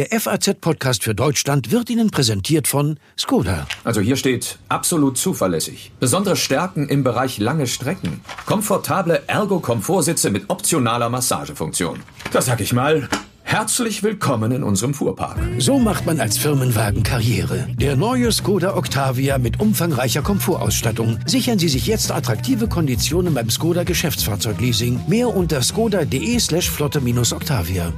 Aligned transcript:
Der 0.00 0.18
FAZ-Podcast 0.18 1.04
für 1.04 1.14
Deutschland 1.14 1.72
wird 1.72 1.90
Ihnen 1.90 2.10
präsentiert 2.10 2.66
von 2.66 2.98
Skoda. 3.18 3.66
Also 3.84 4.00
hier 4.00 4.16
steht 4.16 4.58
absolut 4.70 5.18
zuverlässig. 5.18 5.92
Besondere 6.00 6.36
Stärken 6.36 6.88
im 6.88 7.04
Bereich 7.04 7.36
lange 7.36 7.66
Strecken. 7.66 8.22
Komfortable 8.46 9.20
Ergo-Komfortsitze 9.26 10.30
mit 10.30 10.48
optionaler 10.48 11.10
Massagefunktion. 11.10 11.98
Das 12.32 12.46
sag 12.46 12.62
ich 12.62 12.72
mal. 12.72 13.10
Herzlich 13.42 14.02
willkommen 14.02 14.52
in 14.52 14.62
unserem 14.62 14.94
Fuhrpark. 14.94 15.36
So 15.58 15.78
macht 15.78 16.06
man 16.06 16.18
als 16.18 16.38
Firmenwagen 16.38 17.02
Karriere. 17.02 17.68
Der 17.74 17.94
neue 17.94 18.32
Skoda 18.32 18.78
Octavia 18.78 19.36
mit 19.36 19.60
umfangreicher 19.60 20.22
Komfortausstattung. 20.22 21.18
Sichern 21.26 21.58
Sie 21.58 21.68
sich 21.68 21.86
jetzt 21.86 22.10
attraktive 22.10 22.68
Konditionen 22.68 23.34
beim 23.34 23.50
Skoda 23.50 23.84
Geschäftsfahrzeugleasing. 23.84 24.98
Mehr 25.08 25.28
unter 25.28 25.60
skoda.de 25.60 26.40
slash 26.40 26.70
flotte-octavia. 26.70 27.92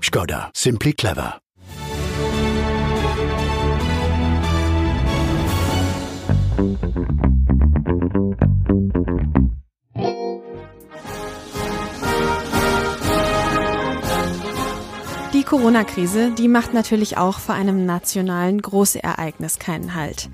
Skoda. 0.00 0.52
Simply 0.54 0.92
clever. 0.92 1.40
Corona-Krise, 15.48 16.32
die 16.36 16.46
macht 16.46 16.74
natürlich 16.74 17.16
auch 17.16 17.38
vor 17.38 17.54
einem 17.54 17.86
nationalen 17.86 18.60
Großereignis 18.60 19.58
keinen 19.58 19.94
Halt. 19.94 20.28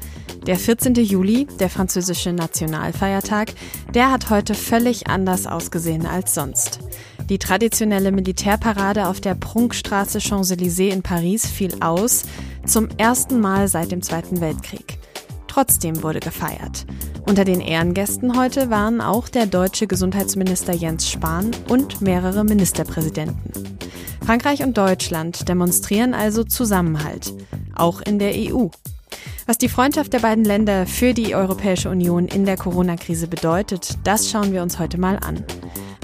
Der 0.45 0.57
14. 0.57 0.95
Juli, 0.97 1.47
der 1.61 1.71
französische 1.71 2.33
Nationalfeiertag, 2.33 3.53
der 3.95 4.11
hat 4.11 4.31
heute 4.31 4.57
völlig 4.57 5.07
anders 5.07 5.47
ausgesehen 5.47 6.05
als 6.05 6.35
sonst. 6.35 6.81
Die 7.31 7.39
traditionelle 7.39 8.11
Militärparade 8.11 9.07
auf 9.07 9.21
der 9.21 9.37
Prunkstraße 9.37 10.19
Champs-Élysées 10.19 10.93
in 10.93 11.03
Paris 11.03 11.47
fiel 11.47 11.77
aus, 11.79 12.25
zum 12.67 12.89
ersten 12.99 13.39
Mal 13.39 13.69
seit 13.69 13.93
dem 13.93 14.03
Zweiten 14.03 14.41
Weltkrieg. 14.41 14.99
Trotzdem 15.55 16.03
wurde 16.03 16.19
gefeiert. 16.19 16.85
Unter 17.29 17.45
den 17.45 17.61
Ehrengästen 17.61 18.37
heute 18.37 18.71
waren 18.71 19.01
auch 19.01 19.29
der 19.29 19.47
deutsche 19.47 19.87
Gesundheitsminister 19.87 20.73
Jens 20.75 21.09
Spahn 21.09 21.53
und 21.69 22.01
mehrere 22.01 22.43
Ministerpräsidenten. 22.43 23.79
Frankreich 24.27 24.65
und 24.65 24.77
Deutschland 24.77 25.49
demonstrieren 25.49 26.13
also 26.13 26.43
Zusammenhalt, 26.43 27.33
auch 27.73 28.01
in 28.01 28.19
der 28.19 28.33
EU. 28.35 28.67
Was 29.47 29.57
die 29.57 29.69
Freundschaft 29.69 30.13
der 30.13 30.19
beiden 30.19 30.45
Länder 30.45 30.89
für 30.89 31.15
die 31.15 31.37
Europäische 31.37 31.89
Union 31.89 32.27
in 32.27 32.45
der 32.47 32.57
Corona-Krise 32.57 33.29
bedeutet, 33.29 33.97
das 34.03 34.29
schauen 34.29 34.53
wir 34.53 34.61
uns 34.61 34.81
heute 34.81 34.99
mal 34.99 35.19
an. 35.19 35.45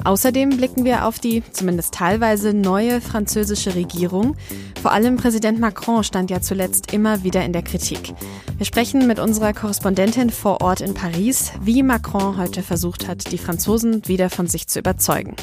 Außerdem 0.05 0.51
blicken 0.57 0.85
wir 0.85 1.07
auf 1.07 1.19
die 1.19 1.43
zumindest 1.53 1.95
teilweise 1.95 2.55
neue 2.55 3.01
französische 3.01 3.75
Regierung. 3.75 4.37
Vor 4.81 4.93
allem 4.93 5.17
Präsident 5.17 5.61
Macron 5.61 6.05
stand 6.05 6.31
ja 6.31 6.41
zuletzt 6.41 6.93
immer 6.93 7.23
wieder 7.23 7.45
in 7.45 7.53
der 7.53 7.63
Kritik. 7.63 8.15
Wir 8.57 8.67
sprechen 8.67 9.07
mit 9.07 9.19
unserer 9.19 9.53
Korrespondentin 9.53 10.31
vor 10.31 10.61
Ort 10.61 10.81
in 10.81 10.95
Paris, 10.95 11.53
wie 11.63 11.83
Macron 11.83 12.37
heute 12.37 12.63
versucht 12.63 13.09
hat, 13.09 13.33
die 13.33 13.39
Franzosen 13.39 14.07
wieder 14.07 14.31
von 14.31 14.47
sich 14.47 14.67
zu 14.67 14.79
überzeugen. 14.79 15.37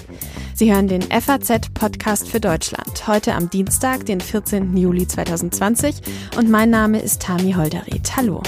Sie 0.53 0.73
hören 0.73 0.88
den 0.88 1.03
FAZ-Podcast 1.03 2.28
für 2.28 2.39
Deutschland, 2.39 3.08
heute 3.08 3.35
am 3.35 3.50
Dienstag, 3.50 4.05
den 4.05 4.22
14. 4.22 4.75
Juli 4.75 5.08
2020 5.08 5.95
und 6.38 6.50
mein 6.50 6.72
Name 6.72 7.00
ist 7.00 7.22
Tami 7.22 7.53
Holderried. 7.53 8.16
Hallo. 8.16 8.41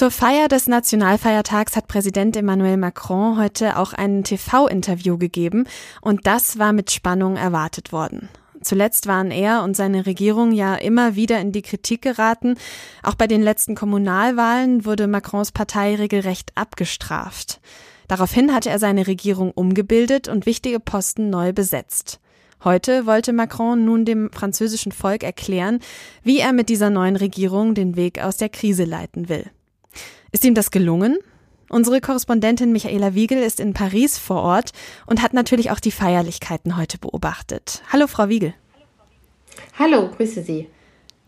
Zur 0.00 0.10
Feier 0.10 0.48
des 0.48 0.66
Nationalfeiertags 0.66 1.76
hat 1.76 1.86
Präsident 1.86 2.34
Emmanuel 2.34 2.78
Macron 2.78 3.36
heute 3.36 3.76
auch 3.76 3.92
ein 3.92 4.24
TV-Interview 4.24 5.18
gegeben 5.18 5.64
und 6.00 6.26
das 6.26 6.58
war 6.58 6.72
mit 6.72 6.90
Spannung 6.90 7.36
erwartet 7.36 7.92
worden. 7.92 8.30
Zuletzt 8.62 9.08
waren 9.08 9.30
er 9.30 9.62
und 9.62 9.76
seine 9.76 10.06
Regierung 10.06 10.52
ja 10.52 10.74
immer 10.74 11.16
wieder 11.16 11.38
in 11.38 11.52
die 11.52 11.60
Kritik 11.60 12.00
geraten. 12.00 12.54
Auch 13.02 13.14
bei 13.14 13.26
den 13.26 13.42
letzten 13.42 13.74
Kommunalwahlen 13.74 14.86
wurde 14.86 15.06
Macrons 15.06 15.52
Partei 15.52 15.96
regelrecht 15.96 16.52
abgestraft. 16.54 17.60
Daraufhin 18.08 18.54
hatte 18.54 18.70
er 18.70 18.78
seine 18.78 19.06
Regierung 19.06 19.50
umgebildet 19.50 20.28
und 20.28 20.46
wichtige 20.46 20.80
Posten 20.80 21.28
neu 21.28 21.52
besetzt. 21.52 22.20
Heute 22.64 23.04
wollte 23.04 23.34
Macron 23.34 23.84
nun 23.84 24.06
dem 24.06 24.32
französischen 24.32 24.92
Volk 24.92 25.24
erklären, 25.24 25.78
wie 26.22 26.38
er 26.38 26.54
mit 26.54 26.70
dieser 26.70 26.88
neuen 26.88 27.16
Regierung 27.16 27.74
den 27.74 27.96
Weg 27.96 28.22
aus 28.24 28.38
der 28.38 28.48
Krise 28.48 28.84
leiten 28.84 29.28
will. 29.28 29.50
Ist 30.32 30.44
ihm 30.44 30.54
das 30.54 30.70
gelungen? 30.70 31.18
Unsere 31.68 32.00
Korrespondentin 32.00 32.72
Michaela 32.72 33.14
Wiegel 33.14 33.38
ist 33.38 33.60
in 33.60 33.74
Paris 33.74 34.18
vor 34.18 34.42
Ort 34.42 34.72
und 35.06 35.22
hat 35.22 35.34
natürlich 35.34 35.70
auch 35.70 35.80
die 35.80 35.90
Feierlichkeiten 35.92 36.76
heute 36.76 36.98
beobachtet. 36.98 37.82
Hallo, 37.92 38.06
Frau 38.06 38.28
Wiegel. 38.28 38.54
Hallo, 39.78 40.08
grüße 40.16 40.42
Sie. 40.42 40.68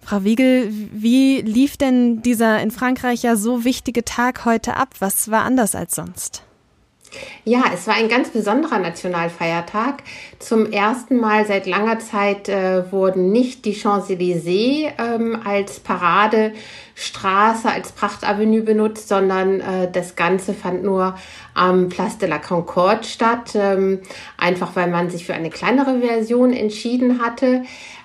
Frau 0.01 0.25
Wiegel, 0.25 0.73
wie 0.93 1.41
lief 1.43 1.77
denn 1.77 2.23
dieser 2.23 2.61
in 2.61 2.73
Frankreich 2.73 3.23
ja 3.23 3.37
so 3.37 3.65
wichtige 3.65 4.05
Tag 4.05 4.45
heute 4.45 4.77
ab? 4.77 4.95
Was 4.99 5.31
war 5.31 5.43
anders 5.45 5.77
als 5.77 5.95
sonst? 5.95 6.43
Ja, 7.45 7.65
es 7.75 7.87
war 7.87 7.95
ein 7.95 8.09
ganz 8.09 8.31
besonderer 8.31 8.79
Nationalfeiertag. 8.79 10.03
Zum 10.39 10.71
ersten 10.71 11.19
Mal 11.19 11.47
seit 11.47 11.67
langer 11.67 11.99
Zeit 11.99 12.49
äh, 12.49 12.91
wurden 12.93 13.33
nicht 13.33 13.65
die 13.65 13.75
Champs-Élysées 13.75 14.93
ähm, 14.99 15.41
als 15.45 15.81
Paradestraße, 15.81 17.69
als 17.69 17.93
Prachtavenue 17.93 18.63
benutzt, 18.63 19.09
sondern 19.09 19.61
äh, 19.61 19.91
das 19.91 20.17
Ganze 20.17 20.55
fand 20.55 20.85
nur 20.85 21.17
am 21.55 21.89
Place 21.89 22.19
de 22.19 22.29
la 22.29 22.39
Concorde 22.39 23.05
statt, 23.05 23.53
ähm, 23.55 24.01
einfach 24.39 24.75
weil 24.75 24.89
man 24.89 25.11
sich 25.11 25.27
für 25.27 25.35
eine 25.35 25.51
kleinere 25.51 26.01
Version 26.01 26.53
entschieden 26.53 27.21
hatte. 27.21 27.63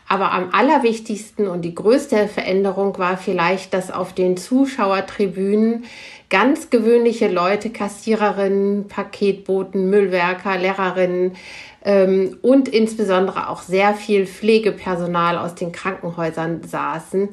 Aber 0.08 0.32
am 0.32 0.50
allerwichtigsten 0.54 1.48
und 1.48 1.64
die 1.64 1.76
größte 1.76 2.28
Veränderung 2.28 2.98
war 2.98 3.18
vielleicht, 3.18 3.74
dass 3.74 3.92
auf 3.92 4.14
den 4.14 4.38
Zuschauertribünen 4.38 5.84
ganz 6.30 6.70
gewöhnliche 6.70 7.28
Leute, 7.28 7.70
Kassiererinnen, 7.70 8.88
Paketboten, 8.88 9.90
Müllwerker, 9.90 10.58
Lehrerinnen 10.58 11.36
ähm, 11.84 12.38
und 12.42 12.68
insbesondere 12.68 13.50
auch 13.50 13.62
sehr 13.62 13.94
viel 13.94 14.28
Pflegepersonal 14.28 15.38
aus 15.38 15.56
den 15.56 15.72
Krankenhäusern 15.72 16.64
saßen. 16.64 17.30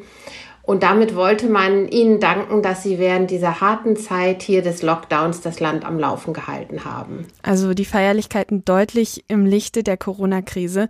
Und 0.62 0.82
damit 0.82 1.14
wollte 1.14 1.48
man 1.48 1.88
ihnen 1.88 2.20
danken, 2.20 2.62
dass 2.62 2.82
sie 2.82 2.98
während 2.98 3.30
dieser 3.30 3.60
harten 3.60 3.96
Zeit 3.96 4.42
hier 4.42 4.62
des 4.62 4.80
Lockdowns 4.82 5.42
das 5.42 5.60
Land 5.60 5.84
am 5.84 5.98
Laufen 5.98 6.32
gehalten 6.32 6.86
haben. 6.86 7.26
Also 7.42 7.74
die 7.74 7.84
Feierlichkeiten 7.84 8.64
deutlich 8.64 9.24
im 9.28 9.44
Lichte 9.44 9.82
der 9.82 9.98
Corona-Krise. 9.98 10.88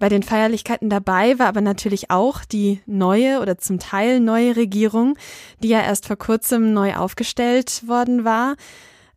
Bei 0.00 0.08
den 0.08 0.22
Feierlichkeiten 0.22 0.88
dabei 0.88 1.38
war 1.38 1.46
aber 1.46 1.60
natürlich 1.60 2.10
auch 2.10 2.46
die 2.46 2.80
neue 2.86 3.40
oder 3.40 3.58
zum 3.58 3.78
Teil 3.78 4.18
neue 4.18 4.56
Regierung, 4.56 5.16
die 5.62 5.68
ja 5.68 5.82
erst 5.82 6.06
vor 6.06 6.16
kurzem 6.16 6.72
neu 6.72 6.96
aufgestellt 6.96 7.86
worden 7.86 8.24
war. 8.24 8.56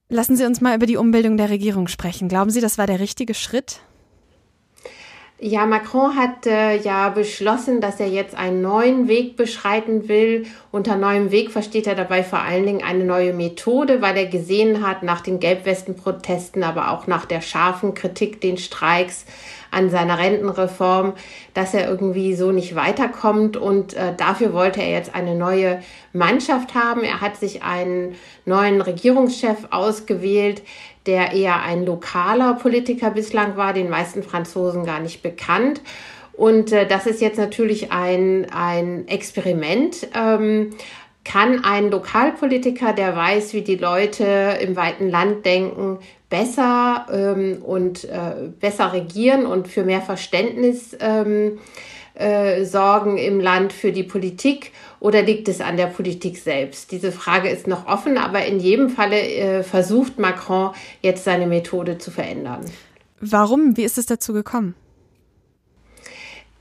Lassen 0.09 0.35
Sie 0.35 0.45
uns 0.45 0.59
mal 0.59 0.75
über 0.75 0.85
die 0.85 0.97
Umbildung 0.97 1.37
der 1.37 1.49
Regierung 1.49 1.87
sprechen. 1.87 2.27
Glauben 2.27 2.49
Sie, 2.49 2.59
das 2.59 2.77
war 2.77 2.85
der 2.85 2.99
richtige 2.99 3.33
Schritt? 3.33 3.79
Ja, 5.45 5.65
Macron 5.65 6.15
hat 6.15 6.47
äh, 6.47 6.77
ja 6.77 7.09
beschlossen, 7.09 7.81
dass 7.81 7.99
er 7.99 8.07
jetzt 8.07 8.33
einen 8.33 8.61
neuen 8.61 9.09
Weg 9.09 9.35
beschreiten 9.35 10.07
will. 10.07 10.45
Unter 10.71 10.95
neuem 10.95 11.31
Weg 11.31 11.51
versteht 11.51 11.85
er 11.85 11.95
dabei 11.95 12.23
vor 12.23 12.39
allen 12.39 12.65
Dingen 12.65 12.81
eine 12.81 13.03
neue 13.03 13.33
Methode, 13.33 14.01
weil 14.01 14.15
er 14.15 14.27
gesehen 14.27 14.87
hat, 14.87 15.03
nach 15.03 15.19
den 15.19 15.41
Gelbwesten-Protesten, 15.41 16.63
aber 16.63 16.91
auch 16.91 17.07
nach 17.07 17.25
der 17.25 17.41
scharfen 17.41 17.93
Kritik, 17.93 18.39
den 18.39 18.57
Streiks 18.57 19.25
an 19.69 19.89
seiner 19.89 20.17
Rentenreform, 20.17 21.11
dass 21.53 21.73
er 21.73 21.89
irgendwie 21.89 22.35
so 22.35 22.53
nicht 22.53 22.75
weiterkommt. 22.75 23.57
Und 23.57 23.95
äh, 23.95 24.15
dafür 24.15 24.53
wollte 24.53 24.81
er 24.81 24.91
jetzt 24.91 25.13
eine 25.13 25.35
neue 25.35 25.81
Mannschaft 26.13 26.73
haben. 26.73 27.03
Er 27.03 27.19
hat 27.19 27.35
sich 27.35 27.63
einen 27.63 28.15
neuen 28.45 28.79
Regierungschef 28.79 29.67
ausgewählt, 29.71 30.61
der 31.05 31.33
eher 31.33 31.61
ein 31.61 31.85
lokaler 31.85 32.55
Politiker 32.55 33.11
bislang 33.11 33.57
war, 33.57 33.73
den 33.73 33.89
meisten 33.89 34.23
Franzosen 34.23 34.85
gar 34.85 34.99
nicht 34.99 35.21
bekannt. 35.21 35.81
Und 36.33 36.71
äh, 36.71 36.87
das 36.87 37.05
ist 37.05 37.21
jetzt 37.21 37.37
natürlich 37.37 37.91
ein, 37.91 38.47
ein 38.51 39.07
Experiment. 39.07 40.07
Ähm, 40.15 40.71
kann 41.23 41.63
ein 41.63 41.89
Lokalpolitiker, 41.89 42.91
der 42.93 43.15
weiß, 43.15 43.53
wie 43.53 43.61
die 43.61 43.77
Leute 43.77 44.57
im 44.59 44.75
weiten 44.75 45.09
Land 45.09 45.45
denken, 45.45 45.99
besser 46.29 47.05
ähm, 47.11 47.61
und 47.61 48.05
äh, 48.05 48.49
besser 48.59 48.91
regieren 48.91 49.45
und 49.45 49.67
für 49.67 49.83
mehr 49.83 50.01
Verständnis 50.01 50.97
ähm, 50.99 51.59
äh, 52.15 52.63
sorgen 52.65 53.17
im 53.17 53.39
Land 53.39 53.73
für 53.73 53.91
die 53.91 54.03
Politik 54.03 54.71
oder 54.99 55.21
liegt 55.21 55.47
es 55.47 55.61
an 55.61 55.77
der 55.77 55.87
Politik 55.87 56.37
selbst? 56.37 56.91
Diese 56.91 57.11
Frage 57.11 57.49
ist 57.49 57.67
noch 57.67 57.87
offen, 57.87 58.17
aber 58.17 58.45
in 58.45 58.59
jedem 58.59 58.89
Falle 58.89 59.19
äh, 59.19 59.63
versucht 59.63 60.19
Macron 60.19 60.71
jetzt 61.01 61.23
seine 61.23 61.47
Methode 61.47 61.97
zu 61.97 62.11
verändern. 62.11 62.61
Warum? 63.19 63.77
Wie 63.77 63.83
ist 63.83 63.97
es 63.97 64.05
dazu 64.05 64.33
gekommen? 64.33 64.75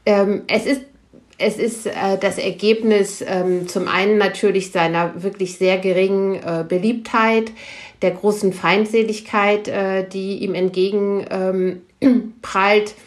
Ähm, 0.06 0.42
es 0.48 0.66
ist 0.66 0.82
es 1.38 1.56
ist 1.56 1.86
äh, 1.86 2.18
das 2.20 2.38
Ergebnis 2.38 3.22
ähm, 3.26 3.66
zum 3.68 3.88
einen 3.88 4.16
natürlich 4.16 4.70
seiner 4.70 5.22
wirklich 5.22 5.58
sehr 5.58 5.78
geringen 5.78 6.36
äh, 6.36 6.64
Beliebtheit, 6.66 7.50
der 8.00 8.12
großen 8.12 8.52
Feindseligkeit, 8.52 9.66
äh, 9.68 10.08
die 10.08 10.38
ihm 10.38 10.54
entgegen 10.54 11.26
ähm. 11.30 11.82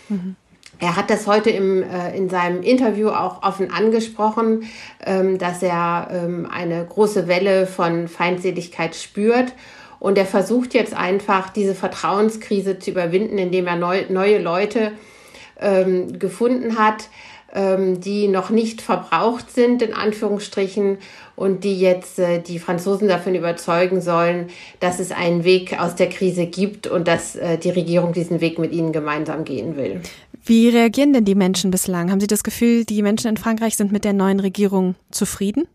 Mhm. 0.10 0.36
Er 0.80 0.96
hat 0.96 1.10
das 1.10 1.28
heute 1.28 1.50
im, 1.50 1.84
äh, 1.84 2.16
in 2.16 2.30
seinem 2.30 2.62
Interview 2.62 3.10
auch 3.10 3.44
offen 3.44 3.72
angesprochen, 3.72 4.64
ähm, 5.06 5.38
dass 5.38 5.64
er 5.64 6.10
ähm, 6.12 6.48
eine 6.52 6.86
große 6.86 7.28
Welle 7.28 7.66
von 7.66 8.08
Feindseligkeit 8.08 8.96
spürt. 8.96 9.54
Und 10.00 10.18
er 10.18 10.26
versucht 10.26 10.74
jetzt 10.74 10.96
einfach, 10.96 11.50
diese 11.50 11.76
Vertrauenskrise 11.76 12.80
zu 12.80 12.92
überwinden, 12.92 13.38
indem 13.38 13.68
er 13.68 13.78
neu, 13.78 14.04
neue 14.10 14.40
Leute 14.40 14.92
ähm, 15.60 16.20
gefunden 16.20 16.78
hat, 16.78 17.10
ähm, 17.54 18.02
die 18.02 18.28
noch 18.28 18.50
nicht 18.50 18.82
verbraucht 18.82 19.50
sind, 19.52 19.82
in 19.82 19.94
Anführungsstrichen, 19.94 20.98
und 21.36 21.64
die 21.64 21.80
jetzt 21.80 22.20
äh, 22.20 22.40
die 22.40 22.60
Franzosen 22.60 23.08
davon 23.08 23.36
überzeugen 23.36 24.02
sollen, 24.02 24.48
dass 24.80 25.00
es 25.00 25.12
einen 25.12 25.44
Weg 25.44 25.80
aus 25.80 25.96
der 25.96 26.10
Krise 26.10 26.46
gibt 26.46 26.88
und 26.88 27.08
dass 27.08 27.36
äh, 27.36 27.58
die 27.58 27.72
Regierung 27.72 28.14
diesen 28.14 28.42
Weg 28.42 28.58
mit 28.58 28.72
ihnen 28.72 28.92
gemeinsam 28.92 29.44
gehen 29.44 29.76
will. 29.76 30.02
Wie 30.48 30.70
reagieren 30.70 31.12
denn 31.12 31.26
die 31.26 31.34
Menschen 31.34 31.72
bislang? 31.72 32.12
Haben 32.12 32.20
Sie 32.20 32.28
das 32.28 32.44
Gefühl, 32.44 32.86
die 32.86 33.02
Menschen 33.02 33.30
in 33.30 33.38
Frankreich 33.38 33.76
sind 33.76 33.92
mit 33.92 34.06
der 34.06 34.14
neuen 34.14 34.40
Regierung 34.40 34.94
zufrieden? 35.10 35.68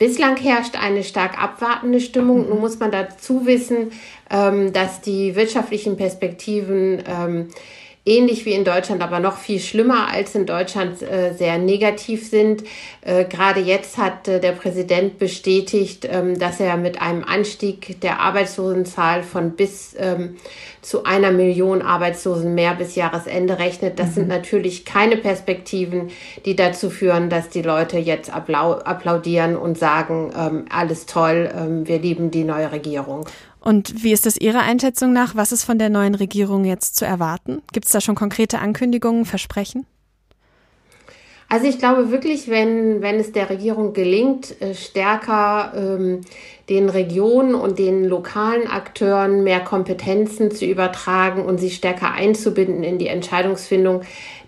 Bislang 0.00 0.36
herrscht 0.36 0.74
eine 0.76 1.04
stark 1.04 1.40
abwartende 1.40 2.00
Stimmung. 2.00 2.48
Nun 2.48 2.58
muss 2.58 2.80
man 2.80 2.90
dazu 2.90 3.46
wissen, 3.46 3.92
ähm, 4.30 4.72
dass 4.72 5.00
die 5.00 5.36
wirtschaftlichen 5.36 5.96
Perspektiven 5.96 7.04
ähm, 7.06 7.48
ähnlich 8.06 8.46
wie 8.46 8.52
in 8.52 8.64
Deutschland, 8.64 9.02
aber 9.02 9.20
noch 9.20 9.36
viel 9.36 9.60
schlimmer 9.60 10.08
als 10.10 10.34
in 10.34 10.46
Deutschland 10.46 11.02
äh, 11.02 11.34
sehr 11.34 11.58
negativ 11.58 12.28
sind. 12.28 12.64
Äh, 13.02 13.24
Gerade 13.24 13.60
jetzt 13.60 13.98
hat 13.98 14.26
äh, 14.26 14.40
der 14.40 14.52
Präsident 14.52 15.18
bestätigt, 15.18 16.08
ähm, 16.10 16.38
dass 16.38 16.60
er 16.60 16.76
mit 16.76 17.00
einem 17.02 17.24
Anstieg 17.24 18.00
der 18.00 18.20
Arbeitslosenzahl 18.20 19.22
von 19.22 19.52
bis 19.52 19.94
ähm, 19.98 20.36
zu 20.82 21.04
einer 21.04 21.30
Million 21.30 21.82
Arbeitslosen 21.82 22.54
mehr 22.54 22.74
bis 22.74 22.94
Jahresende 22.94 23.58
rechnet. 23.58 23.98
Das 23.98 24.10
mhm. 24.10 24.14
sind 24.14 24.28
natürlich 24.28 24.86
keine 24.86 25.16
Perspektiven, 25.16 26.10
die 26.46 26.56
dazu 26.56 26.88
führen, 26.88 27.28
dass 27.28 27.50
die 27.50 27.62
Leute 27.62 27.98
jetzt 27.98 28.30
applaudieren 28.32 29.56
und 29.56 29.78
sagen, 29.78 30.32
ähm, 30.34 30.64
alles 30.70 31.04
toll, 31.04 31.50
ähm, 31.54 31.86
wir 31.86 31.98
lieben 31.98 32.30
die 32.30 32.44
neue 32.44 32.72
Regierung. 32.72 33.26
Und 33.60 34.02
wie 34.02 34.12
ist 34.12 34.26
es 34.26 34.40
Ihrer 34.40 34.60
Einschätzung 34.60 35.12
nach? 35.12 35.36
Was 35.36 35.52
ist 35.52 35.64
von 35.64 35.78
der 35.78 35.90
neuen 35.90 36.14
Regierung 36.14 36.64
jetzt 36.64 36.96
zu 36.96 37.04
erwarten? 37.04 37.62
Gibt 37.72 37.86
es 37.86 37.92
da 37.92 38.00
schon 38.00 38.14
konkrete 38.14 38.58
Ankündigungen, 38.58 39.26
Versprechen? 39.26 39.86
Also 41.48 41.66
ich 41.66 41.78
glaube 41.78 42.12
wirklich, 42.12 42.48
wenn, 42.48 43.02
wenn 43.02 43.16
es 43.16 43.32
der 43.32 43.50
Regierung 43.50 43.92
gelingt, 43.92 44.60
äh, 44.62 44.72
stärker 44.72 45.72
ähm, 45.74 46.20
den 46.70 46.88
Regionen 46.88 47.56
und 47.56 47.80
den 47.80 48.04
lokalen 48.04 48.68
Akteuren 48.68 49.42
mehr 49.42 49.60
Kompetenzen 49.60 50.52
zu 50.52 50.64
übertragen 50.64 51.44
und 51.44 51.58
sie 51.58 51.70
stärker 51.70 52.12
einzubinden 52.12 52.84
in 52.84 52.98
die 52.98 53.08
Entscheidungsfindung, 53.08 54.02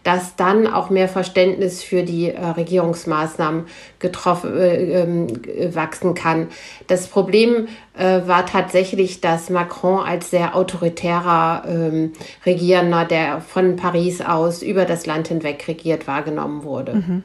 dass 0.05 0.37
dann 0.37 0.69
auch 0.69 0.89
mehr 0.89 1.09
Verständnis 1.09 1.83
für 1.83 2.05
die 2.05 2.31
äh, 2.31 2.45
Regierungsmaßnahmen 2.45 3.67
getroffen 3.99 4.57
äh, 4.57 5.03
äh, 5.03 5.75
wachsen 5.75 6.15
kann. 6.15 6.49
Das 6.87 7.09
Problem 7.09 7.67
äh, 7.97 8.21
war 8.27 8.47
tatsächlich, 8.47 9.21
dass 9.21 9.51
Macron 9.51 10.01
als 10.01 10.31
sehr 10.31 10.57
autoritärer 10.57 11.65
ähm, 11.67 12.13
Regierender, 12.47 13.05
der 13.05 13.41
von 13.41 13.77
Paris 13.77 14.21
aus 14.21 14.63
über 14.63 14.85
das 14.85 15.07
Land 15.07 15.29
hinweg 15.29 15.67
regiert, 15.67 16.07
wahrgenommen 16.07 16.63
wurde. 16.63 16.95
Mhm. 16.95 17.23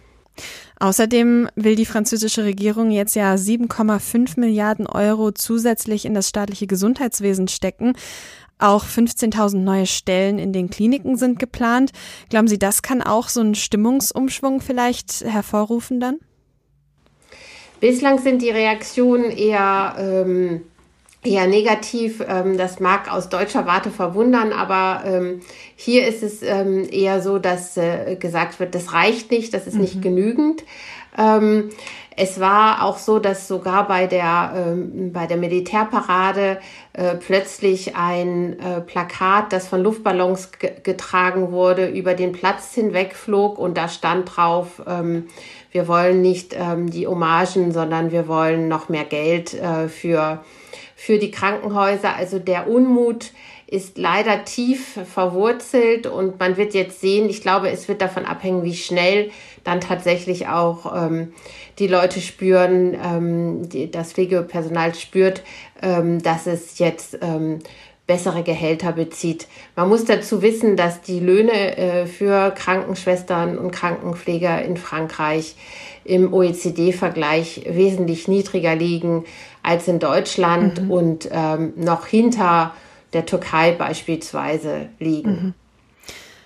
Außerdem 0.80 1.50
will 1.56 1.76
die 1.76 1.86
französische 1.86 2.44
Regierung 2.44 2.92
jetzt 2.92 3.16
ja 3.16 3.34
7,5 3.34 4.40
Milliarden 4.40 4.86
Euro 4.86 5.32
zusätzlich 5.32 6.06
in 6.06 6.14
das 6.14 6.30
staatliche 6.30 6.68
Gesundheitswesen 6.68 7.48
stecken. 7.48 7.94
Auch 8.60 8.86
15.000 8.86 9.58
neue 9.58 9.86
Stellen 9.86 10.40
in 10.40 10.52
den 10.52 10.70
Kliniken 10.70 11.16
sind 11.16 11.40
geplant. 11.40 11.92
Glauben 12.30 12.48
Sie, 12.48 12.58
das 12.58 12.82
kann 12.82 13.02
auch 13.02 13.30
so 13.30 13.40
einen 13.40 13.56
Stimmungsumschwung 13.56 14.62
vielleicht 14.62 15.22
hervorrufen 15.22 16.00
dann? 16.00 16.18
Bislang 17.80 18.20
sind 18.20 18.42
die 18.42 18.50
Reaktionen 18.50 19.30
eher, 19.30 19.96
ähm, 20.00 20.62
eher 21.24 21.48
negativ. 21.48 22.24
Ähm, 22.28 22.58
das 22.58 22.80
mag 22.80 23.12
aus 23.12 23.30
deutscher 23.30 23.66
Warte 23.66 23.92
verwundern, 23.92 24.54
aber 24.54 25.04
ähm, 25.06 25.42
hier 25.76 26.08
ist 26.08 26.24
es 26.24 26.42
ähm, 26.42 26.88
eher 26.90 27.22
so, 27.22 27.40
dass 27.40 27.78
äh, 27.78 28.16
gesagt 28.16 28.60
wird, 28.60 28.76
das 28.76 28.94
reicht 28.94 29.32
nicht, 29.32 29.54
das 29.54 29.68
ist 29.68 29.76
mhm. 29.76 29.82
nicht 29.82 30.02
genügend. 30.02 30.64
Es 32.16 32.40
war 32.40 32.84
auch 32.84 33.00
so, 33.00 33.18
dass 33.18 33.48
sogar 33.48 33.88
bei 33.88 34.06
der, 34.06 34.76
bei 35.12 35.26
der 35.26 35.38
Militärparade 35.38 36.60
äh, 36.94 37.16
plötzlich 37.16 37.96
ein 37.96 38.60
äh, 38.60 38.82
Plakat, 38.82 39.52
das 39.52 39.68
von 39.68 39.82
Luftballons 39.82 40.52
getragen 40.84 41.52
wurde, 41.52 41.88
über 41.88 42.14
den 42.14 42.34
Platz 42.34 42.76
hinwegflog 42.76 43.58
und 43.58 43.80
da 43.80 43.90
stand 43.90 44.38
drauf, 44.38 44.80
wir 45.72 45.88
wollen 45.88 46.22
nicht 46.22 46.56
die 46.56 47.08
Hommagen, 47.08 47.72
sondern 47.72 48.12
wir 48.12 48.28
wollen 48.28 48.68
noch 48.68 48.90
mehr 48.90 49.06
Geld 49.06 49.56
äh, 49.56 49.88
für, 50.98 51.20
die 51.20 51.32
Krankenhäuser. 51.32 52.16
Also 52.16 52.40
der 52.40 52.68
Unmut 52.68 53.32
ist 53.68 53.98
leider 53.98 54.46
tief 54.46 54.98
verwurzelt 55.14 56.08
und 56.08 56.40
man 56.40 56.58
wird 56.58 56.74
jetzt 56.74 57.02
sehen, 57.02 57.30
ich 57.30 57.42
glaube, 57.42 57.70
es 57.70 57.88
wird 57.88 58.02
davon 58.02 58.26
abhängen, 58.26 58.64
wie 58.64 58.76
schnell 58.76 59.30
dann 59.64 59.80
tatsächlich 59.80 60.48
auch 60.48 60.92
ähm, 60.96 61.34
die 61.78 61.88
Leute 61.88 62.20
spüren, 62.20 62.94
ähm, 62.94 63.70
die, 63.70 63.92
das 63.92 64.14
Pflegepersonal 64.14 64.96
spürt, 64.96 65.44
ähm, 65.82 66.24
dass 66.24 66.48
es 66.48 66.80
jetzt 66.80 67.20
ähm, 67.22 67.60
bessere 68.08 68.42
Gehälter 68.42 68.94
bezieht. 68.94 69.48
Man 69.76 69.90
muss 69.90 70.06
dazu 70.06 70.42
wissen, 70.42 70.78
dass 70.78 71.02
die 71.02 71.20
Löhne 71.20 71.78
äh, 71.78 72.06
für 72.08 72.52
Krankenschwestern 72.52 73.58
und 73.58 73.72
Krankenpfleger 73.72 74.64
in 74.64 74.78
Frankreich 74.78 75.56
im 76.06 76.34
OECD-Vergleich 76.34 77.66
wesentlich 77.70 78.30
niedriger 78.30 78.76
liegen 78.76 79.26
als 79.62 79.90
in 79.90 80.00
Deutschland 80.00 80.82
mhm. 80.84 80.92
und 80.92 81.30
ähm, 81.32 81.74
noch 81.76 82.08
hinter 82.08 82.74
der 83.12 83.26
Türkei 83.26 83.74
beispielsweise 83.74 84.88
liegen. 85.00 85.30
Mhm. 85.30 85.54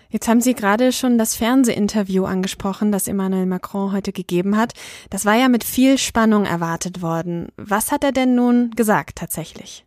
Jetzt 0.09 0.27
haben 0.27 0.41
Sie 0.41 0.55
gerade 0.55 0.91
schon 0.91 1.17
das 1.17 1.35
Fernsehinterview 1.35 2.25
angesprochen, 2.25 2.91
das 2.91 3.07
Emmanuel 3.07 3.45
Macron 3.45 3.93
heute 3.93 4.11
gegeben 4.11 4.57
hat. 4.57 4.73
Das 5.09 5.25
war 5.25 5.35
ja 5.35 5.47
mit 5.47 5.63
viel 5.63 5.97
Spannung 5.97 6.45
erwartet 6.45 7.01
worden. 7.01 7.47
Was 7.55 7.91
hat 7.91 8.03
er 8.03 8.11
denn 8.11 8.35
nun 8.35 8.71
gesagt 8.71 9.15
tatsächlich? 9.15 9.85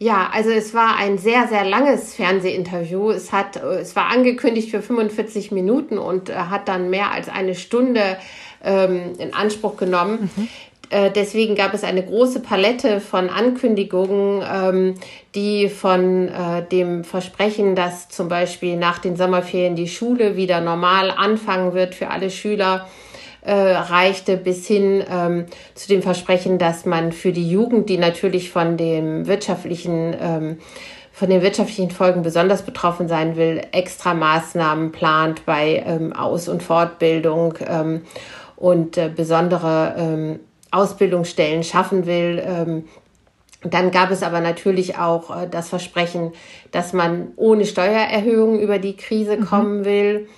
Ja, 0.00 0.30
also 0.32 0.50
es 0.50 0.74
war 0.74 0.96
ein 0.96 1.18
sehr, 1.18 1.48
sehr 1.48 1.64
langes 1.64 2.14
Fernsehinterview. 2.14 3.10
Es 3.10 3.32
hat, 3.32 3.56
es 3.56 3.96
war 3.96 4.06
angekündigt 4.06 4.70
für 4.70 4.80
45 4.80 5.50
Minuten 5.50 5.98
und 5.98 6.32
hat 6.32 6.68
dann 6.68 6.88
mehr 6.88 7.10
als 7.10 7.28
eine 7.28 7.56
Stunde 7.56 8.16
ähm, 8.62 9.14
in 9.18 9.34
Anspruch 9.34 9.76
genommen. 9.76 10.30
Mhm. 10.36 10.48
Äh, 10.90 11.10
deswegen 11.10 11.54
gab 11.54 11.74
es 11.74 11.84
eine 11.84 12.02
große 12.02 12.40
Palette 12.40 13.00
von 13.00 13.28
Ankündigungen, 13.28 14.42
ähm, 14.50 14.94
die 15.34 15.68
von 15.68 16.28
äh, 16.28 16.62
dem 16.70 17.04
Versprechen, 17.04 17.74
dass 17.74 18.08
zum 18.08 18.28
Beispiel 18.28 18.76
nach 18.76 18.98
den 18.98 19.16
Sommerferien 19.16 19.76
die 19.76 19.88
Schule 19.88 20.36
wieder 20.36 20.60
normal 20.60 21.10
anfangen 21.10 21.74
wird 21.74 21.94
für 21.94 22.08
alle 22.08 22.30
Schüler, 22.30 22.88
äh, 23.42 23.52
reichte 23.52 24.36
bis 24.36 24.66
hin 24.66 25.02
ähm, 25.10 25.46
zu 25.74 25.88
dem 25.88 26.02
Versprechen, 26.02 26.58
dass 26.58 26.86
man 26.86 27.12
für 27.12 27.32
die 27.32 27.48
Jugend, 27.48 27.88
die 27.88 27.98
natürlich 27.98 28.50
von 28.50 28.76
dem 28.76 29.26
wirtschaftlichen 29.26 30.14
ähm, 30.20 30.58
von 31.18 31.30
den 31.30 31.42
wirtschaftlichen 31.42 31.90
Folgen 31.90 32.22
besonders 32.22 32.62
betroffen 32.62 33.08
sein 33.08 33.34
will, 33.34 33.60
extra 33.72 34.14
Maßnahmen 34.14 34.92
plant 34.92 35.44
bei 35.46 35.82
ähm, 35.84 36.12
Aus- 36.12 36.48
und 36.48 36.62
Fortbildung 36.62 37.54
ähm, 37.66 38.02
und 38.54 38.96
äh, 38.96 39.10
besondere 39.12 39.96
ähm, 39.98 40.38
Ausbildungsstellen 40.70 41.64
schaffen 41.64 42.06
will. 42.06 42.40
Ähm, 42.46 42.84
dann 43.62 43.90
gab 43.90 44.12
es 44.12 44.22
aber 44.22 44.40
natürlich 44.40 44.98
auch 44.98 45.36
äh, 45.36 45.48
das 45.50 45.68
Versprechen, 45.68 46.32
dass 46.70 46.92
man 46.92 47.32
ohne 47.34 47.64
Steuererhöhungen 47.66 48.60
über 48.60 48.78
die 48.78 48.96
Krise 48.96 49.38
mhm. 49.38 49.46
kommen 49.46 49.84
will. 49.84 50.28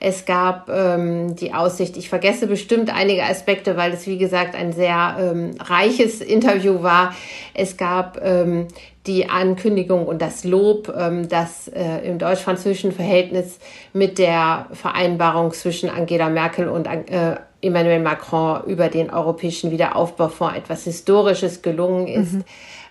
Es 0.00 0.24
gab 0.24 0.68
ähm, 0.68 1.34
die 1.34 1.52
Aussicht, 1.54 1.96
ich 1.96 2.08
vergesse 2.08 2.46
bestimmt 2.46 2.94
einige 2.94 3.24
Aspekte, 3.24 3.76
weil 3.76 3.92
es 3.92 4.06
wie 4.06 4.18
gesagt 4.18 4.54
ein 4.54 4.72
sehr 4.72 5.16
ähm, 5.18 5.50
reiches 5.58 6.20
Interview 6.20 6.82
war. 6.82 7.14
Es 7.54 7.76
gab 7.76 8.20
ähm, 8.22 8.68
die 9.06 9.28
Ankündigung 9.28 10.06
und 10.06 10.22
das 10.22 10.44
Lob, 10.44 10.94
ähm, 10.96 11.28
dass 11.28 11.66
äh, 11.68 12.06
im 12.06 12.18
deutsch-französischen 12.18 12.92
Verhältnis 12.92 13.58
mit 13.92 14.18
der 14.18 14.66
Vereinbarung 14.72 15.52
zwischen 15.52 15.88
Angela 15.88 16.28
Merkel 16.28 16.68
und 16.68 16.86
äh, 16.86 17.36
Emmanuel 17.60 18.00
Macron 18.00 18.64
über 18.66 18.88
den 18.88 19.10
Europäischen 19.10 19.70
Wiederaufbaufonds 19.70 20.56
etwas 20.56 20.84
Historisches 20.84 21.62
gelungen 21.62 22.06
ist. 22.06 22.34
Mhm. 22.34 22.44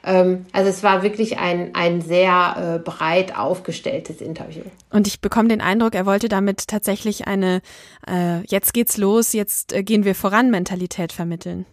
Ähm, 0.04 0.46
also 0.52 0.70
es 0.70 0.84
war 0.84 1.04
wirklich 1.04 1.38
ein, 1.38 1.74
ein 1.74 2.02
sehr 2.02 2.76
äh, 2.76 2.80
breit 2.80 3.38
aufgestelltes 3.38 4.22
Interview. 4.22 4.64
Und 4.90 5.08
ich 5.08 5.22
bekomme 5.22 5.50
den 5.50 5.62
Eindruck, 5.62 5.96
er 5.96 6.06
wollte 6.06 6.30
damit 6.30 6.68
tatsächlich 6.68 7.28
eine 7.28 7.62
äh, 8.08 8.42
Jetzt 8.48 8.74
geht's 8.74 8.98
los, 8.98 9.34
jetzt 9.34 9.74
äh, 9.74 9.84
gehen 9.84 10.06
wir 10.06 10.16
voran 10.16 10.52
Mentalität 10.52 11.12
vermitteln. 11.12 11.66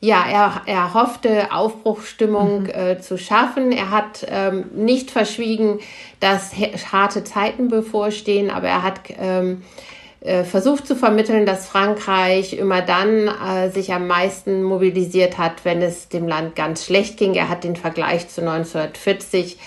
ja, 0.00 0.24
er, 0.28 0.62
er 0.66 0.94
hoffte, 0.94 1.52
Aufbruchsstimmung 1.52 2.64
mhm. 2.64 2.70
äh, 2.70 3.00
zu 3.00 3.16
schaffen. 3.16 3.72
Er 3.72 3.90
hat 3.90 4.26
ähm, 4.28 4.66
nicht 4.74 5.10
verschwiegen, 5.10 5.78
dass 6.20 6.52
harte 6.92 7.24
Zeiten 7.24 7.68
bevorstehen, 7.68 8.50
aber 8.50 8.68
er 8.68 8.82
hat 8.82 9.00
ähm, 9.18 9.62
äh, 9.62 9.95
versucht 10.20 10.86
zu 10.86 10.96
vermitteln, 10.96 11.46
dass 11.46 11.66
Frankreich 11.66 12.54
immer 12.54 12.82
dann 12.82 13.28
äh, 13.28 13.70
sich 13.70 13.92
am 13.92 14.06
meisten 14.06 14.62
mobilisiert 14.62 15.38
hat, 15.38 15.64
wenn 15.64 15.82
es 15.82 16.08
dem 16.08 16.26
Land 16.26 16.56
ganz 16.56 16.84
schlecht 16.84 17.16
ging. 17.18 17.34
Er 17.34 17.48
hat 17.48 17.64
den 17.64 17.76
Vergleich 17.76 18.28
zu 18.28 18.40
1940 18.40 19.58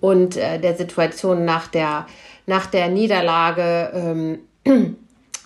und 0.00 0.36
äh, 0.36 0.58
der 0.58 0.76
Situation 0.76 1.44
nach 1.44 1.66
der, 1.66 2.06
nach 2.46 2.66
der 2.66 2.88
Niederlage, 2.88 3.90
ähm, 3.94 4.38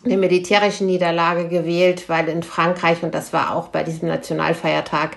der 0.05 0.19
militärischen 0.19 0.87
Niederlage 0.87 1.49
gewählt, 1.49 2.09
weil 2.09 2.29
in 2.29 2.43
Frankreich, 2.43 3.03
und 3.03 3.15
das 3.15 3.33
war 3.33 3.55
auch 3.55 3.69
bei 3.69 3.83
diesem 3.83 4.09
Nationalfeiertag 4.09 5.17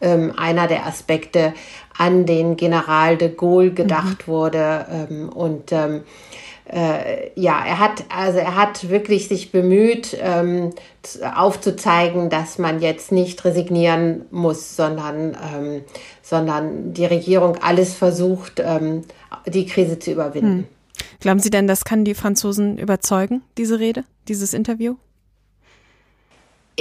ähm, 0.00 0.32
einer 0.36 0.66
der 0.66 0.86
Aspekte, 0.86 1.52
an 1.98 2.24
den 2.24 2.56
General 2.56 3.16
de 3.16 3.28
Gaulle 3.28 3.72
gedacht 3.72 4.26
mhm. 4.26 4.32
wurde. 4.32 4.86
Ähm, 4.90 5.28
und 5.28 5.72
ähm, 5.72 6.02
äh, 6.72 7.30
ja, 7.34 7.64
er 7.64 7.78
hat, 7.78 8.04
also 8.14 8.38
er 8.38 8.54
hat 8.54 8.88
wirklich 8.88 9.28
sich 9.28 9.50
bemüht, 9.50 10.16
ähm, 10.20 10.70
aufzuzeigen, 11.34 12.30
dass 12.30 12.58
man 12.58 12.80
jetzt 12.80 13.10
nicht 13.10 13.44
resignieren 13.44 14.22
muss, 14.30 14.76
sondern, 14.76 15.36
ähm, 15.54 15.82
sondern 16.22 16.92
die 16.92 17.06
Regierung 17.06 17.56
alles 17.56 17.94
versucht, 17.94 18.62
ähm, 18.64 19.02
die 19.46 19.66
Krise 19.66 19.98
zu 19.98 20.12
überwinden. 20.12 20.58
Hm. 20.58 20.64
Glauben 21.18 21.40
Sie 21.40 21.50
denn, 21.50 21.66
das 21.66 21.84
kann 21.84 22.04
die 22.04 22.14
Franzosen 22.14 22.78
überzeugen, 22.78 23.42
diese 23.58 23.80
Rede, 23.80 24.04
dieses 24.28 24.54
Interview? 24.54 24.96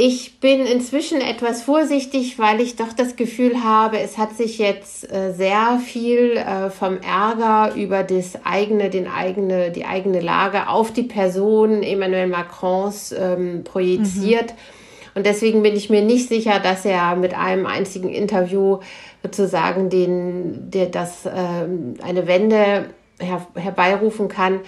Ich 0.02 0.40
bin 0.40 0.66
inzwischen 0.66 1.20
etwas 1.20 1.62
vorsichtig, 1.62 2.40
weil 2.40 2.62
ich 2.62 2.78
doch 2.78 2.94
das 2.94 3.18
Gefühl 3.18 3.66
habe, 3.66 4.00
es 4.00 4.18
hat 4.18 4.38
sich 4.38 4.58
jetzt 4.58 5.12
äh, 5.12 5.34
sehr 5.34 5.82
viel 5.86 6.38
äh, 6.38 6.70
vom 6.70 7.00
Ärger 7.02 7.76
über 7.76 8.04
das 8.04 8.40
eigene, 8.46 8.90
den 8.90 9.10
eigene, 9.10 9.72
die 9.72 9.84
eigene 9.84 10.22
Lage 10.22 10.70
auf 10.70 10.94
die 10.94 11.04
Person 11.04 11.84
Emmanuel 11.84 12.28
Macrons 12.28 13.12
ähm, 13.12 13.66
projiziert. 13.66 14.54
Mhm. 14.54 15.16
Und 15.16 15.26
deswegen 15.26 15.64
bin 15.64 15.76
ich 15.76 15.90
mir 15.90 16.02
nicht 16.02 16.30
sicher, 16.30 16.62
dass 16.62 16.86
er 16.86 17.18
mit 17.18 17.38
einem 17.38 17.66
einzigen 17.66 18.08
Interview 18.08 18.80
sozusagen 19.22 19.90
den, 19.90 20.72
der, 20.72 20.86
das, 20.86 21.26
äh, 21.26 21.30
eine 21.30 22.26
Wende 22.26 22.86
her 23.20 23.46
herbeirufen 23.56 24.28
kann. 24.28 24.62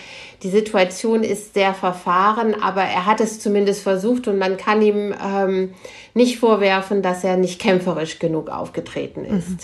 Die 0.43 0.49
Situation 0.49 1.23
ist 1.23 1.53
sehr 1.53 1.73
verfahren, 1.73 2.55
aber 2.61 2.81
er 2.81 3.05
hat 3.05 3.21
es 3.21 3.39
zumindest 3.39 3.83
versucht 3.83 4.27
und 4.27 4.37
man 4.37 4.57
kann 4.57 4.81
ihm 4.81 5.13
ähm, 5.23 5.73
nicht 6.13 6.39
vorwerfen, 6.39 7.01
dass 7.01 7.23
er 7.23 7.37
nicht 7.37 7.59
kämpferisch 7.59 8.19
genug 8.19 8.49
aufgetreten 8.49 9.25
ist. 9.25 9.49
Mhm. 9.49 9.57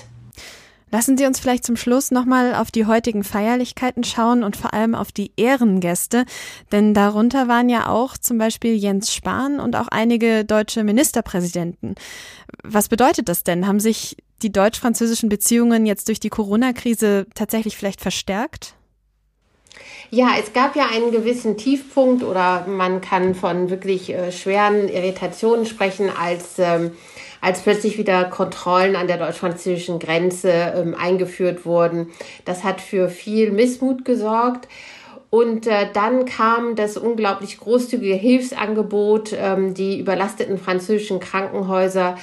Lassen 0.89 1.17
Sie 1.17 1.25
uns 1.25 1.39
vielleicht 1.39 1.65
zum 1.65 1.75
Schluss 1.75 2.11
nochmal 2.11 2.55
auf 2.55 2.71
die 2.71 2.85
heutigen 2.85 3.25
Feierlichkeiten 3.25 4.05
schauen 4.05 4.41
und 4.43 4.55
vor 4.55 4.73
allem 4.73 4.95
auf 4.95 5.11
die 5.11 5.31
Ehrengäste, 5.35 6.23
denn 6.71 6.93
darunter 6.93 7.49
waren 7.49 7.67
ja 7.67 7.89
auch 7.89 8.17
zum 8.17 8.37
Beispiel 8.37 8.73
Jens 8.73 9.13
Spahn 9.13 9.59
und 9.59 9.75
auch 9.75 9.89
einige 9.89 10.45
deutsche 10.45 10.85
Ministerpräsidenten. 10.85 11.95
Was 12.63 12.87
bedeutet 12.87 13.27
das 13.27 13.43
denn? 13.43 13.67
Haben 13.67 13.81
sich 13.81 14.15
die 14.41 14.51
deutsch-französischen 14.51 15.27
Beziehungen 15.27 15.85
jetzt 15.85 16.07
durch 16.07 16.21
die 16.21 16.29
Corona-Krise 16.29 17.25
tatsächlich 17.35 17.75
vielleicht 17.75 17.99
verstärkt? 17.99 18.76
Ja, 20.09 20.29
es 20.39 20.53
gab 20.53 20.75
ja 20.75 20.87
einen 20.93 21.11
gewissen 21.11 21.57
Tiefpunkt 21.57 22.23
oder 22.23 22.65
man 22.67 23.01
kann 23.01 23.35
von 23.35 23.69
wirklich 23.69 24.13
äh, 24.13 24.31
schweren 24.31 24.87
Irritationen 24.87 25.65
sprechen, 25.65 26.09
als, 26.09 26.59
ähm, 26.59 26.91
als 27.41 27.61
plötzlich 27.61 27.97
wieder 27.97 28.23
Kontrollen 28.25 28.95
an 28.95 29.07
der 29.07 29.17
deutsch-französischen 29.17 29.99
Grenze 29.99 30.51
ähm, 30.51 30.95
eingeführt 30.97 31.65
wurden. 31.65 32.07
Das 32.45 32.63
hat 32.63 32.79
für 32.79 33.09
viel 33.09 33.51
Missmut 33.51 34.05
gesorgt. 34.05 34.69
Und 35.29 35.67
äh, 35.67 35.87
dann 35.93 36.23
kam 36.23 36.77
das 36.77 36.95
unglaublich 36.95 37.59
großzügige 37.59 38.15
Hilfsangebot, 38.15 39.35
ähm, 39.37 39.73
die 39.73 39.99
überlasteten 39.99 40.57
französischen 40.57 41.19
Krankenhäuser, 41.19 42.15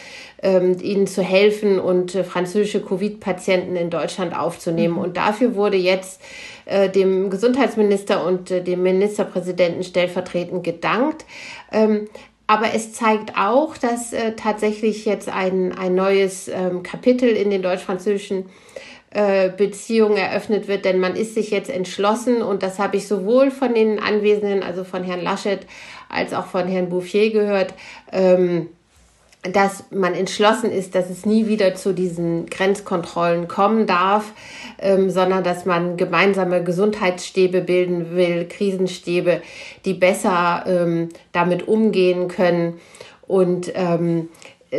ähm, 0.42 0.78
ihnen 0.80 1.06
zu 1.06 1.22
helfen 1.22 1.78
und 1.78 2.14
äh, 2.14 2.24
französische 2.24 2.80
Covid-Patienten 2.80 3.76
in 3.76 3.90
Deutschland 3.90 4.34
aufzunehmen. 4.34 4.94
Mhm. 4.94 5.00
Und 5.00 5.16
dafür 5.18 5.54
wurde 5.54 5.76
jetzt 5.76 6.22
äh, 6.66 6.88
dem 6.88 7.30
Gesundheitsminister 7.30 8.24
und 8.24 8.50
äh, 8.50 8.62
dem 8.62 8.82
Ministerpräsidenten 8.82 9.82
stellvertretend 9.82 10.64
gedankt. 10.64 11.24
Ähm, 11.72 12.08
aber 12.46 12.74
es 12.74 12.92
zeigt 12.92 13.36
auch, 13.38 13.76
dass 13.76 14.12
äh, 14.12 14.32
tatsächlich 14.32 15.06
jetzt 15.06 15.28
ein, 15.28 15.72
ein 15.72 15.94
neues 15.94 16.48
ähm, 16.48 16.82
Kapitel 16.82 17.28
in 17.30 17.50
den 17.50 17.62
deutsch-französischen 17.62 18.46
äh, 19.10 19.48
Beziehungen 19.48 20.16
eröffnet 20.16 20.68
wird, 20.68 20.84
denn 20.84 20.98
man 20.98 21.16
ist 21.16 21.34
sich 21.34 21.50
jetzt 21.50 21.70
entschlossen 21.70 22.42
und 22.42 22.62
das 22.62 22.78
habe 22.78 22.96
ich 22.96 23.06
sowohl 23.06 23.50
von 23.50 23.72
den 23.72 23.98
Anwesenden, 24.00 24.62
also 24.62 24.84
von 24.84 25.04
Herrn 25.04 25.22
Laschet, 25.22 25.60
als 26.08 26.34
auch 26.34 26.46
von 26.46 26.66
Herrn 26.66 26.88
Bouffier 26.88 27.30
gehört, 27.30 27.74
ähm, 28.12 28.68
dass 29.52 29.84
man 29.90 30.14
entschlossen 30.14 30.70
ist, 30.70 30.94
dass 30.94 31.10
es 31.10 31.26
nie 31.26 31.46
wieder 31.46 31.74
zu 31.74 31.92
diesen 31.92 32.46
Grenzkontrollen 32.46 33.46
kommen 33.46 33.86
darf, 33.86 34.32
ähm, 34.78 35.10
sondern 35.10 35.44
dass 35.44 35.66
man 35.66 35.96
gemeinsame 35.96 36.64
Gesundheitsstäbe 36.64 37.60
bilden 37.60 38.16
will, 38.16 38.46
Krisenstäbe, 38.48 39.42
die 39.84 39.94
besser 39.94 40.64
ähm, 40.66 41.10
damit 41.32 41.68
umgehen 41.68 42.28
können. 42.28 42.80
Und 43.26 43.72
ähm, 43.74 44.28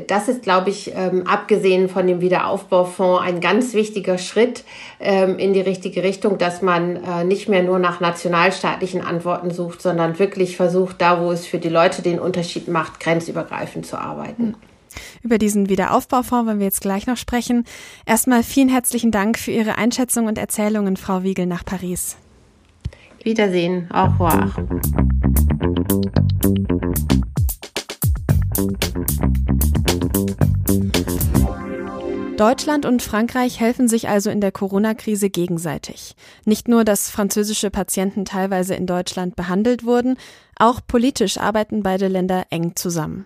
das 0.08 0.28
ist, 0.28 0.44
glaube 0.44 0.70
ich, 0.70 0.94
ähm, 0.96 1.28
abgesehen 1.28 1.90
von 1.90 2.08
dem 2.08 2.22
Wiederaufbaufonds 2.22 3.24
ein 3.24 3.42
ganz 3.42 3.74
wichtiger 3.74 4.18
Schritt 4.18 4.64
ähm, 5.00 5.38
in 5.38 5.54
die 5.54 5.62
richtige 5.62 6.04
Richtung, 6.04 6.38
dass 6.38 6.62
man 6.62 6.98
äh, 6.98 7.24
nicht 7.24 7.50
mehr 7.50 7.64
nur 7.64 7.80
nach 7.80 8.00
nationalstaatlichen 8.00 9.02
Antworten 9.02 9.52
sucht, 9.52 9.82
sondern 9.82 10.20
wirklich 10.20 10.58
versucht, 10.58 11.02
da 11.02 11.22
wo 11.22 11.32
es 11.32 11.46
für 11.46 11.60
die 11.60 11.70
Leute 11.70 12.02
den 12.02 12.20
Unterschied 12.20 12.68
macht, 12.68 13.00
grenzübergreifend 13.00 13.86
zu 13.86 13.98
arbeiten. 13.98 14.56
Über 15.22 15.38
diesen 15.38 15.70
Wiederaufbaufonds 15.70 16.48
wollen 16.48 16.60
wir 16.60 16.66
jetzt 16.66 16.82
gleich 16.82 17.08
noch 17.08 17.18
sprechen. 17.18 17.66
Erstmal 18.06 18.44
vielen 18.44 18.70
herzlichen 18.70 19.12
Dank 19.12 19.38
für 19.38 19.52
Ihre 19.52 19.78
Einschätzung 19.78 20.28
und 20.28 20.38
Erzählungen, 20.38 20.98
Frau 20.98 21.24
Wiegel, 21.24 21.46
nach 21.46 21.66
Paris. 21.66 22.18
Wiedersehen, 23.24 23.90
au 23.92 24.06
revoir. 24.06 24.52
Deutschland 32.38 32.86
und 32.86 33.02
Frankreich 33.02 33.62
helfen 33.62 33.88
sich 33.88 34.10
also 34.10 34.30
in 34.30 34.42
der 34.42 34.52
Corona-Krise 34.52 35.30
gegenseitig. 35.30 36.16
Nicht 36.44 36.68
nur, 36.68 36.84
dass 36.84 37.10
französische 37.10 37.72
Patienten 37.72 38.26
teilweise 38.26 38.76
in 38.76 38.88
Deutschland 38.88 39.38
behandelt 39.38 39.86
wurden, 39.86 40.18
auch 40.58 40.82
politisch 40.86 41.38
arbeiten 41.38 41.82
beide 41.82 42.10
Länder 42.10 42.46
eng 42.50 42.76
zusammen. 42.76 43.26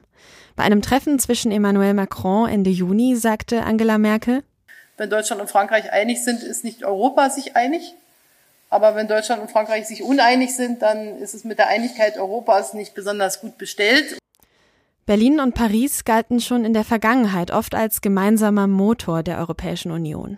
Bei 0.56 0.64
einem 0.64 0.84
Treffen 0.84 1.18
zwischen 1.18 1.52
Emmanuel 1.52 1.96
Macron 1.96 2.48
Ende 2.48 2.70
Juni 2.70 3.16
sagte 3.16 3.64
Angela 3.64 3.98
Merkel, 3.98 4.44
Wenn 4.98 5.10
Deutschland 5.10 5.42
und 5.42 5.50
Frankreich 5.50 5.92
einig 5.92 6.24
sind, 6.24 6.44
ist 6.44 6.64
nicht 6.64 6.84
Europa 6.84 7.32
sich 7.32 7.56
einig. 7.56 7.96
Aber 8.70 8.94
wenn 8.94 9.08
Deutschland 9.08 9.42
und 9.42 9.50
Frankreich 9.50 9.88
sich 9.88 10.04
uneinig 10.04 10.56
sind, 10.56 10.84
dann 10.84 11.18
ist 11.18 11.34
es 11.34 11.44
mit 11.44 11.58
der 11.58 11.68
Einigkeit 11.68 12.20
Europas 12.20 12.76
nicht 12.76 12.94
besonders 12.94 13.42
gut 13.42 13.58
bestellt. 13.58 14.20
Berlin 15.10 15.40
und 15.40 15.56
Paris 15.56 16.06
galten 16.06 16.40
schon 16.40 16.64
in 16.64 16.74
der 16.74 16.84
Vergangenheit 16.84 17.50
oft 17.50 17.74
als 17.74 18.02
gemeinsamer 18.02 18.68
Motor 18.68 19.24
der 19.24 19.40
Europäischen 19.40 19.90
Union. 19.90 20.38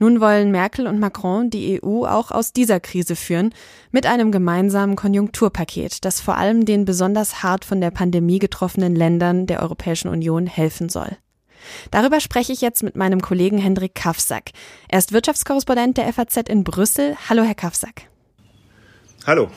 Nun 0.00 0.20
wollen 0.20 0.50
Merkel 0.50 0.88
und 0.88 0.98
Macron 0.98 1.50
die 1.50 1.80
EU 1.80 2.04
auch 2.04 2.32
aus 2.32 2.52
dieser 2.52 2.80
Krise 2.80 3.14
führen, 3.14 3.54
mit 3.92 4.04
einem 4.06 4.32
gemeinsamen 4.32 4.96
Konjunkturpaket, 4.96 6.04
das 6.04 6.20
vor 6.20 6.36
allem 6.36 6.64
den 6.64 6.84
besonders 6.84 7.44
hart 7.44 7.64
von 7.64 7.80
der 7.80 7.92
Pandemie 7.92 8.40
getroffenen 8.40 8.96
Ländern 8.96 9.46
der 9.46 9.62
Europäischen 9.62 10.08
Union 10.08 10.48
helfen 10.48 10.88
soll. 10.88 11.16
Darüber 11.92 12.18
spreche 12.18 12.52
ich 12.52 12.60
jetzt 12.60 12.82
mit 12.82 12.96
meinem 12.96 13.22
Kollegen 13.22 13.58
Hendrik 13.58 13.94
Kafsack. 13.94 14.50
Er 14.88 14.98
ist 14.98 15.12
Wirtschaftskorrespondent 15.12 15.96
der 15.96 16.12
FAZ 16.12 16.48
in 16.48 16.64
Brüssel. 16.64 17.14
Hallo, 17.28 17.44
Herr 17.44 17.54
Kafsack. 17.54 18.08
Hallo. 19.24 19.48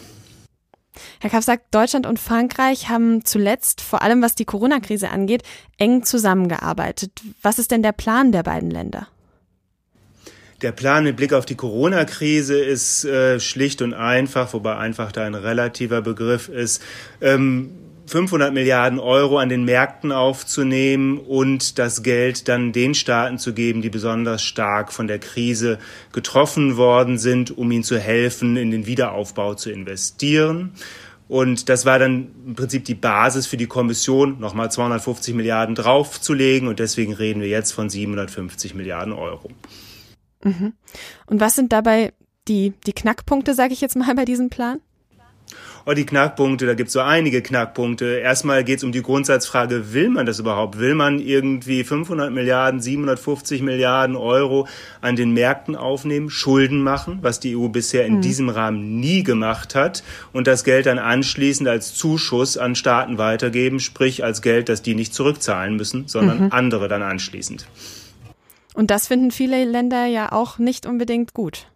Herr 1.19 1.29
Kaff 1.29 1.43
sagt, 1.43 1.73
Deutschland 1.73 2.05
und 2.05 2.19
Frankreich 2.19 2.89
haben 2.89 3.25
zuletzt, 3.25 3.81
vor 3.81 4.01
allem 4.01 4.21
was 4.21 4.35
die 4.35 4.45
Corona-Krise 4.45 5.09
angeht, 5.09 5.43
eng 5.77 6.03
zusammengearbeitet. 6.03 7.11
Was 7.41 7.59
ist 7.59 7.71
denn 7.71 7.83
der 7.83 7.91
Plan 7.91 8.31
der 8.31 8.43
beiden 8.43 8.69
Länder? 8.69 9.07
Der 10.61 10.71
Plan 10.71 11.03
mit 11.03 11.17
Blick 11.17 11.33
auf 11.33 11.45
die 11.45 11.55
Corona-Krise 11.55 12.57
ist 12.57 13.03
äh, 13.03 13.39
schlicht 13.39 13.81
und 13.81 13.93
einfach, 13.93 14.53
wobei 14.53 14.77
einfach 14.77 15.11
da 15.11 15.25
ein 15.25 15.35
relativer 15.35 16.01
Begriff 16.01 16.47
ist. 16.47 16.81
Ähm, 17.21 17.71
500 18.07 18.53
Milliarden 18.53 19.00
Euro 19.00 19.39
an 19.39 19.50
den 19.50 19.65
Märkten 19.65 20.12
aufzunehmen 20.12 21.17
und 21.17 21.79
das 21.79 22.03
Geld 22.03 22.47
dann 22.47 22.71
den 22.71 22.93
Staaten 22.93 23.38
zu 23.38 23.53
geben, 23.53 23.81
die 23.81 23.89
besonders 23.89 24.43
stark 24.43 24.93
von 24.93 25.07
der 25.07 25.19
Krise 25.19 25.79
getroffen 26.12 26.77
worden 26.77 27.17
sind, 27.17 27.57
um 27.57 27.71
ihnen 27.71 27.83
zu 27.83 27.97
helfen, 27.97 28.57
in 28.57 28.71
den 28.71 28.85
Wiederaufbau 28.85 29.55
zu 29.55 29.71
investieren. 29.71 30.74
Und 31.27 31.69
das 31.69 31.85
war 31.85 31.97
dann 31.97 32.27
im 32.45 32.55
Prinzip 32.55 32.85
die 32.85 32.93
Basis 32.93 33.47
für 33.47 33.57
die 33.57 33.65
Kommission, 33.65 34.39
nochmal 34.39 34.71
250 34.71 35.33
Milliarden 35.33 35.74
draufzulegen. 35.74 36.67
Und 36.67 36.79
deswegen 36.79 37.13
reden 37.13 37.41
wir 37.41 37.47
jetzt 37.47 37.71
von 37.71 37.89
750 37.89 38.75
Milliarden 38.75 39.13
Euro. 39.13 39.50
Mhm. 40.43 40.74
Und 41.25 41.39
was 41.39 41.55
sind 41.55 41.74
dabei 41.74 42.13
die, 42.47 42.74
die 42.85 42.93
Knackpunkte, 42.93 43.55
sage 43.55 43.74
ich 43.74 43.81
jetzt 43.81 43.95
mal, 43.95 44.13
bei 44.13 44.25
diesem 44.25 44.50
Plan? 44.50 44.79
Oh, 45.87 45.93
die 45.93 46.07
Knackpunkte, 46.07 46.65
da 46.65 46.73
gibt 46.73 46.87
es 46.87 46.93
so 46.93 46.99
einige 46.99 47.43
Knackpunkte. 47.43 48.17
Erstmal 48.17 48.63
geht 48.63 48.79
es 48.79 48.83
um 48.83 48.91
die 48.91 49.03
Grundsatzfrage, 49.03 49.93
will 49.93 50.09
man 50.09 50.25
das 50.25 50.39
überhaupt? 50.39 50.79
Will 50.79 50.95
man 50.95 51.19
irgendwie 51.19 51.83
500 51.83 52.31
Milliarden, 52.31 52.81
750 52.81 53.61
Milliarden 53.61 54.15
Euro 54.15 54.67
an 55.01 55.15
den 55.15 55.31
Märkten 55.33 55.75
aufnehmen, 55.75 56.31
Schulden 56.31 56.81
machen, 56.81 57.19
was 57.21 57.39
die 57.39 57.55
EU 57.55 57.67
bisher 57.67 58.07
in 58.07 58.15
mhm. 58.15 58.21
diesem 58.21 58.49
Rahmen 58.49 58.99
nie 58.99 59.21
gemacht 59.21 59.75
hat 59.75 60.01
und 60.33 60.47
das 60.47 60.63
Geld 60.63 60.87
dann 60.87 60.97
anschließend 60.97 61.69
als 61.69 61.93
Zuschuss 61.93 62.57
an 62.57 62.73
Staaten 62.73 63.19
weitergeben, 63.19 63.79
sprich 63.79 64.23
als 64.23 64.41
Geld, 64.41 64.69
das 64.69 64.81
die 64.81 64.95
nicht 64.95 65.13
zurückzahlen 65.13 65.75
müssen, 65.75 66.07
sondern 66.07 66.45
mhm. 66.45 66.47
andere 66.49 66.87
dann 66.87 67.03
anschließend. 67.03 67.67
Und 68.73 68.89
das 68.89 69.05
finden 69.05 69.29
viele 69.29 69.63
Länder 69.65 70.07
ja 70.07 70.31
auch 70.31 70.57
nicht 70.57 70.87
unbedingt 70.87 71.35
gut. 71.35 71.67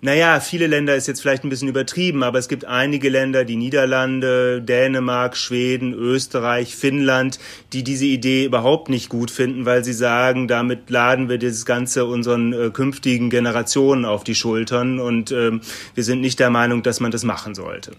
Naja, 0.00 0.38
viele 0.38 0.68
Länder 0.68 0.94
ist 0.94 1.08
jetzt 1.08 1.20
vielleicht 1.20 1.42
ein 1.42 1.48
bisschen 1.48 1.66
übertrieben, 1.66 2.22
aber 2.22 2.38
es 2.38 2.48
gibt 2.48 2.64
einige 2.64 3.08
Länder, 3.08 3.44
die 3.44 3.56
Niederlande, 3.56 4.62
Dänemark, 4.62 5.36
Schweden, 5.36 5.92
Österreich, 5.92 6.76
Finnland, 6.76 7.40
die 7.72 7.82
diese 7.82 8.06
Idee 8.06 8.44
überhaupt 8.44 8.90
nicht 8.90 9.08
gut 9.08 9.32
finden, 9.32 9.66
weil 9.66 9.82
sie 9.82 9.92
sagen, 9.92 10.46
damit 10.46 10.88
laden 10.88 11.28
wir 11.28 11.38
dieses 11.38 11.66
Ganze 11.66 12.04
unseren 12.04 12.52
äh, 12.52 12.70
künftigen 12.70 13.28
Generationen 13.28 14.04
auf 14.04 14.22
die 14.22 14.36
Schultern 14.36 15.00
und 15.00 15.32
äh, 15.32 15.58
wir 15.94 16.04
sind 16.04 16.20
nicht 16.20 16.38
der 16.38 16.50
Meinung, 16.50 16.84
dass 16.84 17.00
man 17.00 17.10
das 17.10 17.24
machen 17.24 17.56
sollte. 17.56 17.90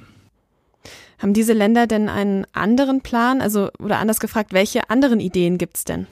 Haben 1.18 1.34
diese 1.34 1.52
Länder 1.52 1.86
denn 1.86 2.08
einen 2.08 2.48
anderen 2.54 3.02
Plan? 3.02 3.42
Also, 3.42 3.72
oder 3.78 4.00
anders 4.00 4.22
gefragt, 4.22 4.54
welche 4.54 4.90
anderen 4.90 5.20
Ideen 5.20 5.58
gibt's 5.58 5.84
denn? 5.84 6.08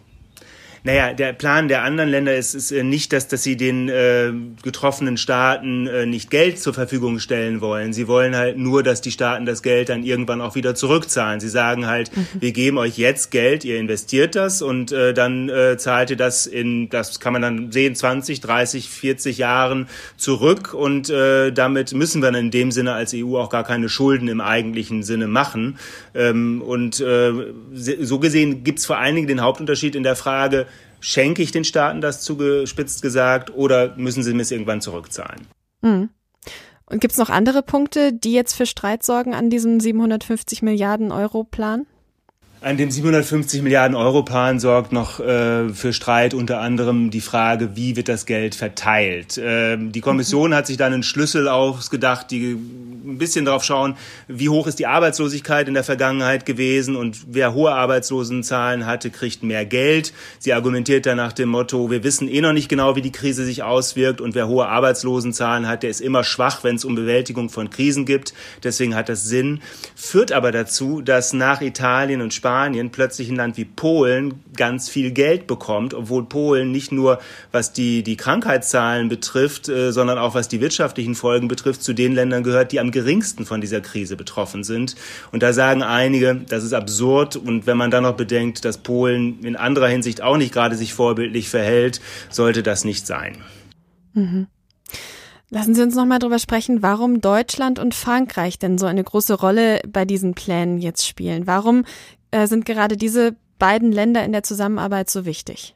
Naja, 0.88 1.12
der 1.12 1.34
Plan 1.34 1.68
der 1.68 1.84
anderen 1.84 2.10
Länder 2.10 2.34
ist, 2.34 2.54
ist 2.54 2.72
äh, 2.72 2.82
nicht, 2.82 3.12
dass, 3.12 3.28
dass 3.28 3.44
sie 3.44 3.58
den 3.58 3.90
äh, 3.90 4.32
getroffenen 4.64 5.18
Staaten 5.18 5.86
äh, 5.86 6.06
nicht 6.06 6.32
Geld 6.32 6.62
zur 6.62 6.74
Verfügung 6.74 7.20
stellen 7.20 7.60
wollen. 7.60 7.92
Sie 7.92 8.08
wollen 8.08 8.38
halt 8.38 8.58
nur, 8.58 8.84
dass 8.84 9.02
die 9.02 9.12
Staaten 9.12 9.46
das 9.46 9.64
Geld 9.64 9.90
dann 9.90 10.04
irgendwann 10.04 10.40
auch 10.40 10.56
wieder 10.56 10.76
zurückzahlen. 10.76 11.42
Sie 11.42 11.50
sagen 11.50 11.88
halt, 11.88 12.16
mhm. 12.16 12.28
wir 12.40 12.54
geben 12.54 12.78
euch 12.78 12.98
jetzt 12.98 13.32
Geld, 13.32 13.66
ihr 13.66 13.78
investiert 13.78 14.36
das 14.36 14.62
und 14.62 14.94
äh, 14.94 15.14
dann 15.14 15.50
äh, 15.50 15.76
zahlt 15.78 16.10
ihr 16.10 16.16
das 16.16 16.48
in, 16.48 16.88
das 16.88 17.20
kann 17.20 17.34
man 17.34 17.42
dann 17.42 17.72
sehen, 17.74 17.94
20, 17.94 18.40
30, 18.40 18.90
40 18.90 19.40
Jahren 19.40 19.90
zurück 20.16 20.74
und 20.74 21.10
äh, 21.10 21.52
damit 21.52 21.94
müssen 21.96 22.22
wir 22.22 22.32
dann 22.32 22.46
in 22.46 22.52
dem 22.52 22.72
Sinne 22.72 22.94
als 22.94 23.14
EU 23.14 23.36
auch 23.36 23.50
gar 23.50 23.66
keine 23.66 23.90
Schulden 23.90 24.30
im 24.30 24.40
eigentlichen 24.40 25.04
Sinne 25.04 25.28
machen. 25.28 25.80
Ähm, 26.16 26.62
und 26.62 27.02
äh, 27.02 27.34
so 27.74 28.20
gesehen 28.20 28.64
gibt 28.64 28.80
es 28.80 28.86
vor 28.86 29.00
allen 29.00 29.16
Dingen 29.16 29.28
den 29.28 29.42
Hauptunterschied 29.42 29.94
in 29.94 30.04
der 30.04 30.16
Frage, 30.16 30.66
Schenke 31.00 31.42
ich 31.42 31.52
den 31.52 31.64
Staaten 31.64 32.02
das 32.02 32.22
zugespitzt 32.22 33.02
gesagt 33.02 33.54
oder 33.54 33.96
müssen 33.98 34.24
sie 34.24 34.34
mir 34.34 34.42
es 34.42 34.52
irgendwann 34.52 34.82
zurückzahlen? 34.82 35.48
Mhm. 35.82 36.10
Und 36.90 37.02
gibt 37.02 37.12
es 37.12 37.20
noch 37.20 37.30
andere 37.30 37.64
Punkte, 37.64 38.14
die 38.14 38.34
jetzt 38.34 38.54
für 38.54 38.66
Streit 38.66 39.04
sorgen 39.04 39.34
an 39.34 39.50
diesem 39.50 39.80
750 39.80 40.62
Milliarden 40.62 41.12
Euro 41.12 41.44
Plan? 41.44 41.86
An 42.60 42.76
dem 42.76 42.90
750 42.90 43.62
Milliarden 43.62 43.96
Euro 43.96 44.24
Plan 44.24 44.60
sorgt 44.60 44.92
noch 44.92 45.20
äh, 45.20 45.70
für 45.70 45.94
Streit 45.94 46.34
unter 46.34 46.60
anderem 46.60 47.12
die 47.12 47.22
Frage, 47.22 47.76
wie 47.76 47.96
wird 47.96 48.10
das 48.10 48.26
Geld 48.26 48.56
verteilt. 48.56 49.40
Ähm, 49.42 49.92
die 49.92 50.02
Kommission 50.02 50.56
hat 50.56 50.66
sich 50.66 50.76
dann 50.76 50.92
einen 50.92 51.04
Schlüssel 51.04 51.48
ausgedacht, 51.48 52.32
die 52.32 52.54
ein 52.54 53.20
bisschen 53.20 53.46
darauf 53.46 53.64
schauen, 53.64 53.96
wie 54.28 54.50
hoch 54.50 54.66
ist 54.66 54.80
die 54.80 54.88
Arbeitslosigkeit 54.88 55.68
in 55.68 55.76
der 55.76 55.84
Vergangenheit 55.84 56.48
gewesen 56.48 56.96
und 56.96 57.28
wer 57.28 57.54
hohe 57.54 57.74
Arbeitslosenzahlen 57.74 58.88
hatte, 58.88 59.12
kriegt 59.12 59.44
mehr 59.44 59.64
Geld. 59.64 60.12
Sie 60.40 60.52
argumentiert 60.52 61.06
dann 61.06 61.18
nach 61.18 61.34
dem 61.34 61.50
Motto, 61.50 61.92
wir 61.92 62.04
wissen 62.04 62.28
eh 62.28 62.42
noch 62.42 62.54
nicht 62.54 62.70
genau, 62.70 62.96
wie 62.96 63.04
die 63.04 63.12
Krise 63.12 63.46
sich 63.46 63.62
auswirkt 63.62 64.20
und 64.20 64.34
wer 64.34 64.48
hohe 64.48 64.68
Arbeitslosenzahlen 64.68 65.68
hat, 65.68 65.84
der 65.84 65.92
ist 65.92 66.02
immer 66.02 66.24
schwach, 66.24 66.64
wenn 66.64 66.76
es 66.76 66.86
um 66.86 66.96
Bewältigung 66.96 67.50
von 67.50 67.70
Krisen 67.70 68.06
gibt. 68.06 68.34
Deswegen 68.64 68.96
hat 68.96 69.10
das 69.10 69.26
Sinn. 69.26 69.62
Führt 69.96 70.32
aber 70.32 70.52
dazu, 70.52 71.02
dass 71.02 71.34
nach 71.34 71.62
Italien 71.62 72.22
und 72.22 72.34
Spanien 72.34 72.47
Spanien 72.48 72.92
plötzlich 72.92 73.30
ein 73.30 73.36
Land 73.36 73.58
wie 73.58 73.66
Polen 73.66 74.36
ganz 74.56 74.88
viel 74.88 75.12
Geld 75.12 75.48
bekommt, 75.48 75.94
obwohl 75.94 76.24
Polen 76.24 76.72
nicht 76.72 76.94
nur 76.94 77.20
was 77.52 77.74
die, 77.74 78.04
die 78.04 78.16
Krankheitszahlen 78.16 79.10
betrifft, 79.10 79.68
äh, 79.68 79.92
sondern 79.92 80.18
auch 80.18 80.34
was 80.34 80.48
die 80.48 80.62
wirtschaftlichen 80.62 81.14
Folgen 81.14 81.50
betrifft, 81.50 81.84
zu 81.84 81.92
den 81.92 82.16
Ländern 82.16 82.44
gehört, 82.44 82.72
die 82.72 82.80
am 82.80 82.92
geringsten 82.92 83.46
von 83.46 83.60
dieser 83.60 83.82
Krise 83.82 84.16
betroffen 84.16 84.64
sind. 84.64 84.96
Und 85.34 85.44
da 85.44 85.52
sagen 85.52 85.84
einige, 85.84 86.36
das 86.48 86.64
ist 86.64 86.72
absurd. 86.72 87.36
Und 87.36 87.68
wenn 87.68 87.76
man 87.76 87.92
dann 87.92 88.04
noch 88.04 88.16
bedenkt, 88.16 88.64
dass 88.64 88.78
Polen 88.78 89.44
in 89.44 89.58
anderer 89.58 89.90
Hinsicht 89.90 90.22
auch 90.22 90.38
nicht 90.38 90.54
gerade 90.54 90.78
sich 90.78 90.94
vorbildlich 90.94 91.50
verhält, 91.50 92.00
sollte 92.30 92.64
das 92.64 92.86
nicht 92.86 93.06
sein. 93.06 93.40
Mhm. 94.14 94.48
Lassen 95.50 95.74
Sie 95.74 95.82
uns 95.82 95.96
noch 95.96 96.06
mal 96.06 96.20
darüber 96.20 96.40
sprechen, 96.40 96.82
warum 96.82 97.22
Deutschland 97.22 97.80
und 97.80 97.96
Frankreich 97.96 98.60
denn 98.60 98.78
so 98.78 98.86
eine 98.86 99.02
große 99.02 99.34
Rolle 99.34 99.80
bei 99.88 100.04
diesen 100.04 100.34
Plänen 100.34 100.78
jetzt 100.78 101.08
spielen. 101.08 101.48
Warum 101.48 101.86
äh, 102.32 102.48
sind 102.48 102.66
gerade 102.66 102.98
diese 102.98 103.36
beiden 103.60 103.92
Länder 103.92 104.24
in 104.24 104.32
der 104.32 104.44
Zusammenarbeit 104.44 105.10
so 105.10 105.26
wichtig? 105.26 105.76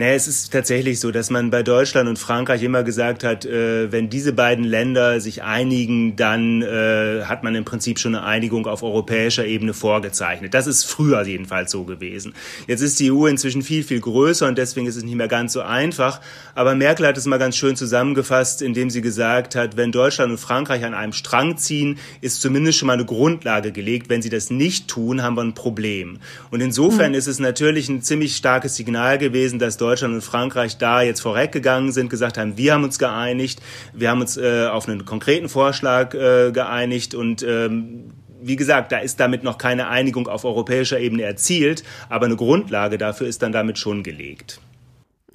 Naja, 0.00 0.14
es 0.14 0.28
ist 0.28 0.50
tatsächlich 0.50 0.98
so, 0.98 1.10
dass 1.10 1.28
man 1.28 1.50
bei 1.50 1.62
Deutschland 1.62 2.08
und 2.08 2.18
Frankreich 2.18 2.62
immer 2.62 2.84
gesagt 2.84 3.22
hat, 3.22 3.44
äh, 3.44 3.92
wenn 3.92 4.08
diese 4.08 4.32
beiden 4.32 4.64
Länder 4.64 5.20
sich 5.20 5.42
einigen, 5.42 6.16
dann 6.16 6.62
äh, 6.62 7.24
hat 7.24 7.42
man 7.42 7.54
im 7.54 7.66
Prinzip 7.66 7.98
schon 7.98 8.14
eine 8.14 8.24
Einigung 8.24 8.66
auf 8.66 8.82
europäischer 8.82 9.44
Ebene 9.44 9.74
vorgezeichnet. 9.74 10.54
Das 10.54 10.66
ist 10.66 10.84
früher 10.84 11.20
jedenfalls 11.24 11.70
so 11.70 11.84
gewesen. 11.84 12.32
Jetzt 12.66 12.80
ist 12.80 12.98
die 12.98 13.12
EU 13.12 13.26
inzwischen 13.26 13.60
viel, 13.60 13.84
viel 13.84 14.00
größer 14.00 14.48
und 14.48 14.56
deswegen 14.56 14.86
ist 14.86 14.96
es 14.96 15.04
nicht 15.04 15.16
mehr 15.16 15.28
ganz 15.28 15.52
so 15.52 15.60
einfach. 15.60 16.22
Aber 16.54 16.74
Merkel 16.74 17.06
hat 17.06 17.18
es 17.18 17.26
mal 17.26 17.38
ganz 17.38 17.58
schön 17.58 17.76
zusammengefasst, 17.76 18.62
indem 18.62 18.88
sie 18.88 19.02
gesagt 19.02 19.54
hat, 19.54 19.76
wenn 19.76 19.92
Deutschland 19.92 20.32
und 20.32 20.38
Frankreich 20.38 20.82
an 20.82 20.94
einem 20.94 21.12
Strang 21.12 21.58
ziehen, 21.58 21.98
ist 22.22 22.40
zumindest 22.40 22.78
schon 22.78 22.86
mal 22.86 22.94
eine 22.94 23.04
Grundlage 23.04 23.70
gelegt. 23.70 24.08
Wenn 24.08 24.22
sie 24.22 24.30
das 24.30 24.48
nicht 24.48 24.88
tun, 24.88 25.22
haben 25.22 25.36
wir 25.36 25.44
ein 25.44 25.52
Problem. 25.52 26.20
Und 26.50 26.62
insofern 26.62 27.10
mhm. 27.10 27.18
ist 27.18 27.26
es 27.26 27.38
natürlich 27.38 27.90
ein 27.90 28.00
ziemlich 28.00 28.34
starkes 28.34 28.76
Signal 28.76 29.18
gewesen, 29.18 29.58
dass 29.58 29.76
Deutschland 29.76 29.89
Deutschland 29.90 30.14
und 30.14 30.20
Frankreich 30.20 30.78
da 30.78 31.02
jetzt 31.02 31.20
vorweggegangen 31.20 31.90
sind, 31.90 32.10
gesagt 32.10 32.38
haben, 32.38 32.56
wir 32.56 32.74
haben 32.74 32.84
uns 32.84 33.00
geeinigt, 33.00 33.60
wir 33.92 34.08
haben 34.08 34.20
uns 34.20 34.36
äh, 34.36 34.68
auf 34.70 34.88
einen 34.88 35.04
konkreten 35.04 35.48
Vorschlag 35.48 36.14
äh, 36.14 36.52
geeinigt 36.52 37.16
und 37.16 37.42
ähm, 37.42 38.12
wie 38.40 38.54
gesagt, 38.54 38.92
da 38.92 38.98
ist 38.98 39.18
damit 39.18 39.42
noch 39.42 39.58
keine 39.58 39.88
Einigung 39.88 40.28
auf 40.28 40.44
europäischer 40.44 41.00
Ebene 41.00 41.24
erzielt, 41.24 41.82
aber 42.08 42.26
eine 42.26 42.36
Grundlage 42.36 42.98
dafür 42.98 43.26
ist 43.26 43.42
dann 43.42 43.50
damit 43.50 43.78
schon 43.78 44.04
gelegt. 44.04 44.60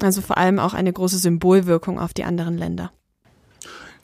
Also 0.02 0.22
vor 0.22 0.38
allem 0.38 0.58
auch 0.58 0.74
eine 0.74 0.94
große 0.94 1.18
Symbolwirkung 1.18 2.00
auf 2.00 2.14
die 2.14 2.24
anderen 2.24 2.58
Länder. 2.58 2.94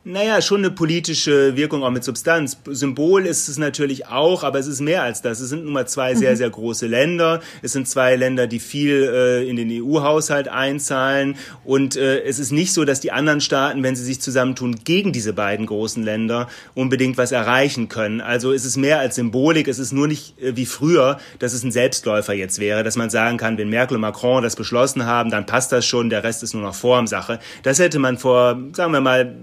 Naja, 0.04 0.42
schon 0.42 0.62
eine 0.62 0.72
politische 0.72 1.56
Wirkung 1.56 1.84
auch 1.84 1.92
mit 1.92 2.04
Substanz. 2.04 2.58
Symbol 2.66 3.28
ist 3.28 3.48
es 3.48 3.60
natürlich 3.60 4.08
auch, 4.08 4.44
aber 4.44 4.58
es 4.58 4.66
ist 4.66 4.82
mehr 4.82 5.04
als 5.04 5.22
das. 5.22 5.40
Es 5.40 5.50
sind 5.50 5.64
nun 5.64 5.74
mal 5.74 5.88
zwei 5.88 6.16
sehr, 6.16 6.32
mhm. 6.32 6.38
sehr 6.38 6.50
große 6.50 6.88
Länder. 6.88 7.40
Es 7.62 7.74
sind 7.74 7.88
zwei 7.88 8.16
Länder, 8.16 8.48
die 8.48 8.60
viel 8.60 9.04
äh, 9.14 9.48
in 9.48 9.58
den 9.58 9.70
EU-Haushalt 9.70 10.48
einzahlen. 10.48 11.36
Und 11.64 11.98
äh, 11.98 12.24
es 12.24 12.40
ist 12.40 12.52
nicht 12.52 12.74
so, 12.74 12.84
dass 12.84 13.00
die 13.00 13.12
anderen 13.12 13.42
Staaten, 13.42 13.84
wenn 13.84 13.96
sie 13.96 14.04
sich 14.04 14.20
zusammentun, 14.20 14.78
gegen 14.84 15.14
diese 15.14 15.34
beiden 15.34 15.68
großen 15.68 16.02
Länder 16.02 16.48
unbedingt 16.74 17.20
was 17.20 17.32
erreichen 17.32 17.88
können. 17.88 18.22
Also 18.22 18.54
es 18.54 18.66
ist 18.66 18.78
mehr 18.78 18.98
als 18.98 19.14
Symbolik. 19.18 19.68
Es 19.68 19.78
ist 19.78 19.92
nur 19.92 20.08
nicht 20.08 20.42
äh, 20.42 20.58
wie 20.58 20.66
früher, 20.66 21.20
dass 21.38 21.54
es 21.54 21.64
ein 21.64 21.72
Selbstläufer 21.72 22.34
jetzt 22.34 22.58
wäre, 22.58 22.84
dass 22.84 22.96
man 22.96 23.12
sagen 23.12 23.38
kann, 23.38 23.60
wenn 23.60 23.70
Merkel 23.70 23.98
und 23.98 24.02
Macron 24.02 24.42
das 24.42 24.56
beschlossen 24.56 25.06
haben, 25.06 25.30
dann 25.30 25.46
passt 25.46 25.72
das 25.72 25.86
schon, 25.86 26.10
der 26.10 26.24
Rest 26.24 26.42
ist 26.42 26.56
nur 26.56 26.64
noch 26.64 26.74
Formsache. 26.74 27.40
Das 27.62 27.78
hätte 27.78 28.00
man 28.00 28.18
vor, 28.18 28.60
sagen 28.74 28.94
wir 28.94 29.02
mal, 29.02 29.38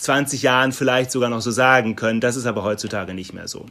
20 0.00 0.42
Jahren 0.42 0.72
vielleicht 0.72 1.10
sogar 1.10 1.30
noch 1.30 1.40
so 1.40 1.50
sagen 1.50 1.96
können. 1.96 2.20
Das 2.20 2.36
ist 2.36 2.46
aber 2.46 2.62
heutzutage 2.62 3.14
nicht 3.14 3.32
mehr 3.32 3.48
so. 3.48 3.66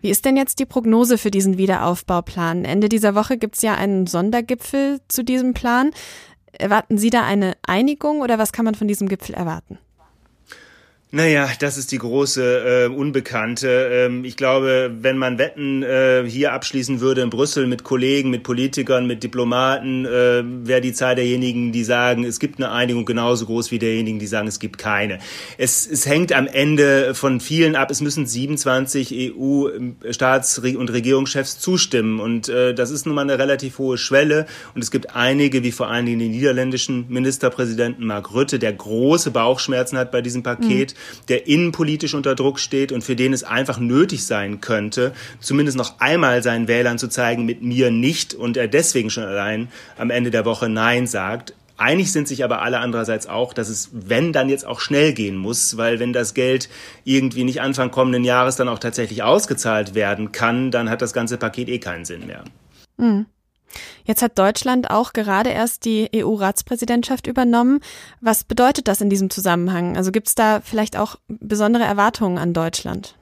Wie 0.00 0.10
ist 0.10 0.24
denn 0.24 0.36
jetzt 0.36 0.58
die 0.58 0.66
Prognose 0.66 1.18
für 1.18 1.30
diesen 1.30 1.58
Wiederaufbauplan? 1.58 2.64
Ende 2.64 2.88
dieser 2.88 3.14
Woche 3.14 3.36
gibt 3.36 3.56
es 3.56 3.62
ja 3.62 3.74
einen 3.74 4.06
Sondergipfel 4.06 5.00
zu 5.08 5.22
diesem 5.22 5.52
Plan. 5.52 5.90
Erwarten 6.52 6.98
Sie 6.98 7.10
da 7.10 7.24
eine 7.24 7.54
Einigung 7.66 8.20
oder 8.20 8.38
was 8.38 8.52
kann 8.52 8.64
man 8.64 8.74
von 8.74 8.88
diesem 8.88 9.08
Gipfel 9.08 9.34
erwarten? 9.34 9.78
Naja, 11.12 11.48
das 11.58 11.76
ist 11.76 11.90
die 11.90 11.98
große 11.98 12.84
äh, 12.84 12.86
Unbekannte. 12.86 13.90
Ähm, 13.92 14.24
ich 14.24 14.36
glaube, 14.36 14.92
wenn 15.00 15.18
man 15.18 15.38
Wetten 15.38 15.82
äh, 15.82 16.22
hier 16.24 16.52
abschließen 16.52 17.00
würde 17.00 17.22
in 17.22 17.30
Brüssel 17.30 17.66
mit 17.66 17.82
Kollegen, 17.82 18.30
mit 18.30 18.44
Politikern, 18.44 19.08
mit 19.08 19.24
Diplomaten, 19.24 20.04
äh, 20.04 20.44
wäre 20.44 20.80
die 20.80 20.92
Zahl 20.92 21.16
derjenigen, 21.16 21.72
die 21.72 21.82
sagen, 21.82 22.22
es 22.22 22.38
gibt 22.38 22.60
eine 22.60 22.70
Einigung 22.70 23.06
genauso 23.06 23.46
groß 23.46 23.72
wie 23.72 23.80
derjenigen, 23.80 24.20
die 24.20 24.28
sagen, 24.28 24.46
es 24.46 24.60
gibt 24.60 24.78
keine. 24.78 25.18
Es, 25.58 25.84
es 25.84 26.06
hängt 26.06 26.32
am 26.32 26.46
Ende 26.46 27.12
von 27.16 27.40
vielen 27.40 27.74
ab. 27.74 27.90
Es 27.90 28.00
müssen 28.00 28.24
27 28.24 29.12
EU-Staats- 29.12 30.60
und 30.60 30.92
Regierungschefs 30.92 31.58
zustimmen. 31.58 32.20
Und 32.20 32.48
äh, 32.48 32.72
das 32.72 32.92
ist 32.92 33.06
nun 33.06 33.16
mal 33.16 33.22
eine 33.22 33.36
relativ 33.36 33.78
hohe 33.78 33.98
Schwelle. 33.98 34.46
Und 34.76 34.84
es 34.84 34.92
gibt 34.92 35.16
einige, 35.16 35.64
wie 35.64 35.72
vor 35.72 35.88
allen 35.88 36.06
Dingen 36.06 36.20
den 36.20 36.30
niederländischen 36.30 37.06
Ministerpräsidenten 37.08 38.06
Mark 38.06 38.32
Rutte, 38.32 38.60
der 38.60 38.72
große 38.72 39.32
Bauchschmerzen 39.32 39.98
hat 39.98 40.12
bei 40.12 40.22
diesem 40.22 40.44
Paket. 40.44 40.94
Mhm 40.94 40.99
der 41.28 41.46
innenpolitisch 41.46 42.14
unter 42.14 42.34
Druck 42.34 42.58
steht 42.58 42.92
und 42.92 43.02
für 43.02 43.16
den 43.16 43.32
es 43.32 43.44
einfach 43.44 43.78
nötig 43.78 44.24
sein 44.24 44.60
könnte, 44.60 45.12
zumindest 45.40 45.76
noch 45.76 46.00
einmal 46.00 46.42
seinen 46.42 46.68
Wählern 46.68 46.98
zu 46.98 47.08
zeigen, 47.08 47.44
mit 47.44 47.62
mir 47.62 47.90
nicht 47.90 48.34
und 48.34 48.56
er 48.56 48.68
deswegen 48.68 49.10
schon 49.10 49.24
allein 49.24 49.68
am 49.98 50.10
Ende 50.10 50.30
der 50.30 50.44
Woche 50.44 50.68
Nein 50.68 51.06
sagt. 51.06 51.54
Einig 51.76 52.12
sind 52.12 52.28
sich 52.28 52.44
aber 52.44 52.60
alle 52.60 52.78
andererseits 52.78 53.26
auch, 53.26 53.54
dass 53.54 53.70
es, 53.70 53.88
wenn, 53.92 54.34
dann 54.34 54.50
jetzt 54.50 54.66
auch 54.66 54.80
schnell 54.80 55.14
gehen 55.14 55.38
muss, 55.38 55.78
weil 55.78 55.98
wenn 55.98 56.12
das 56.12 56.34
Geld 56.34 56.68
irgendwie 57.04 57.44
nicht 57.44 57.62
Anfang 57.62 57.90
kommenden 57.90 58.22
Jahres 58.22 58.56
dann 58.56 58.68
auch 58.68 58.78
tatsächlich 58.78 59.22
ausgezahlt 59.22 59.94
werden 59.94 60.30
kann, 60.30 60.70
dann 60.70 60.90
hat 60.90 61.00
das 61.00 61.14
ganze 61.14 61.38
Paket 61.38 61.70
eh 61.70 61.78
keinen 61.78 62.04
Sinn 62.04 62.26
mehr. 62.26 62.44
Mhm. 62.98 63.24
Jetzt 64.04 64.22
hat 64.22 64.38
Deutschland 64.38 64.90
auch 64.90 65.12
gerade 65.12 65.50
erst 65.50 65.84
die 65.84 66.10
EU-Ratspräsidentschaft 66.14 67.26
übernommen. 67.26 67.80
Was 68.20 68.44
bedeutet 68.44 68.88
das 68.88 69.00
in 69.00 69.10
diesem 69.10 69.30
Zusammenhang? 69.30 69.96
Also 69.96 70.10
gibt 70.12 70.28
es 70.28 70.34
da 70.34 70.60
vielleicht 70.60 70.96
auch 70.96 71.16
besondere 71.28 71.84
Erwartungen 71.84 72.38
an 72.38 72.52
Deutschland? 72.52 73.16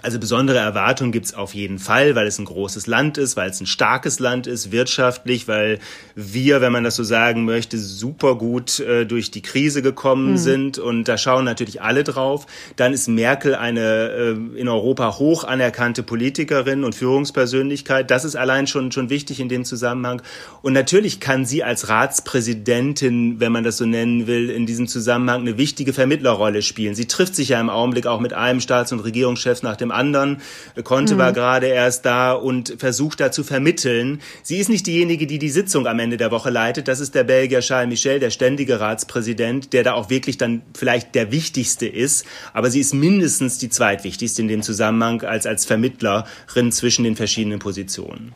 Also 0.00 0.20
besondere 0.20 0.58
Erwartungen 0.58 1.10
gibt's 1.10 1.34
auf 1.34 1.54
jeden 1.54 1.80
Fall, 1.80 2.14
weil 2.14 2.28
es 2.28 2.38
ein 2.38 2.44
großes 2.44 2.86
Land 2.86 3.18
ist, 3.18 3.36
weil 3.36 3.50
es 3.50 3.60
ein 3.60 3.66
starkes 3.66 4.20
Land 4.20 4.46
ist, 4.46 4.70
wirtschaftlich, 4.70 5.48
weil 5.48 5.80
wir, 6.14 6.60
wenn 6.60 6.70
man 6.70 6.84
das 6.84 6.94
so 6.94 7.02
sagen 7.02 7.44
möchte, 7.44 7.78
super 7.78 8.36
gut 8.36 8.78
äh, 8.78 9.06
durch 9.06 9.32
die 9.32 9.42
Krise 9.42 9.82
gekommen 9.82 10.32
mhm. 10.32 10.36
sind. 10.36 10.78
Und 10.78 11.08
da 11.08 11.18
schauen 11.18 11.44
natürlich 11.44 11.82
alle 11.82 12.04
drauf. 12.04 12.46
Dann 12.76 12.92
ist 12.92 13.08
Merkel 13.08 13.56
eine 13.56 13.80
äh, 13.80 14.60
in 14.60 14.68
Europa 14.68 15.18
hoch 15.18 15.42
anerkannte 15.42 16.04
Politikerin 16.04 16.84
und 16.84 16.94
Führungspersönlichkeit. 16.94 18.08
Das 18.08 18.24
ist 18.24 18.36
allein 18.36 18.68
schon, 18.68 18.92
schon 18.92 19.10
wichtig 19.10 19.40
in 19.40 19.48
dem 19.48 19.64
Zusammenhang. 19.64 20.22
Und 20.62 20.74
natürlich 20.74 21.18
kann 21.18 21.44
sie 21.44 21.64
als 21.64 21.88
Ratspräsidentin, 21.88 23.40
wenn 23.40 23.50
man 23.50 23.64
das 23.64 23.78
so 23.78 23.84
nennen 23.84 24.28
will, 24.28 24.48
in 24.48 24.64
diesem 24.64 24.86
Zusammenhang 24.86 25.40
eine 25.40 25.58
wichtige 25.58 25.92
Vermittlerrolle 25.92 26.62
spielen. 26.62 26.94
Sie 26.94 27.06
trifft 27.06 27.34
sich 27.34 27.48
ja 27.48 27.60
im 27.60 27.68
Augenblick 27.68 28.06
auch 28.06 28.20
mit 28.20 28.32
einem 28.32 28.60
Staats- 28.60 28.92
und 28.92 29.00
Regierungschef 29.00 29.64
nach 29.64 29.74
dem 29.76 29.87
dem 29.88 29.92
anderen. 29.92 30.38
Conte 30.84 31.14
mhm. 31.14 31.18
war 31.18 31.32
gerade 31.32 31.66
erst 31.66 32.04
da 32.04 32.32
und 32.32 32.76
versucht 32.78 33.20
da 33.20 33.30
zu 33.30 33.44
vermitteln. 33.44 34.20
Sie 34.42 34.58
ist 34.58 34.68
nicht 34.68 34.86
diejenige, 34.86 35.26
die 35.26 35.38
die 35.38 35.50
Sitzung 35.50 35.86
am 35.86 35.98
Ende 35.98 36.16
der 36.16 36.30
Woche 36.30 36.50
leitet. 36.50 36.88
Das 36.88 37.00
ist 37.00 37.14
der 37.14 37.24
Belgier 37.24 37.60
Charles 37.60 37.88
Michel, 37.88 38.20
der 38.20 38.30
ständige 38.30 38.80
Ratspräsident, 38.80 39.72
der 39.72 39.82
da 39.82 39.94
auch 39.94 40.10
wirklich 40.10 40.38
dann 40.38 40.62
vielleicht 40.76 41.14
der 41.14 41.32
wichtigste 41.32 41.86
ist. 41.86 42.24
Aber 42.52 42.70
sie 42.70 42.80
ist 42.80 42.94
mindestens 42.94 43.58
die 43.58 43.70
zweitwichtigste 43.70 44.42
in 44.42 44.48
dem 44.48 44.62
Zusammenhang 44.62 45.22
als, 45.22 45.46
als 45.46 45.64
Vermittlerin 45.64 46.72
zwischen 46.72 47.04
den 47.04 47.16
verschiedenen 47.16 47.58
Positionen. 47.58 48.34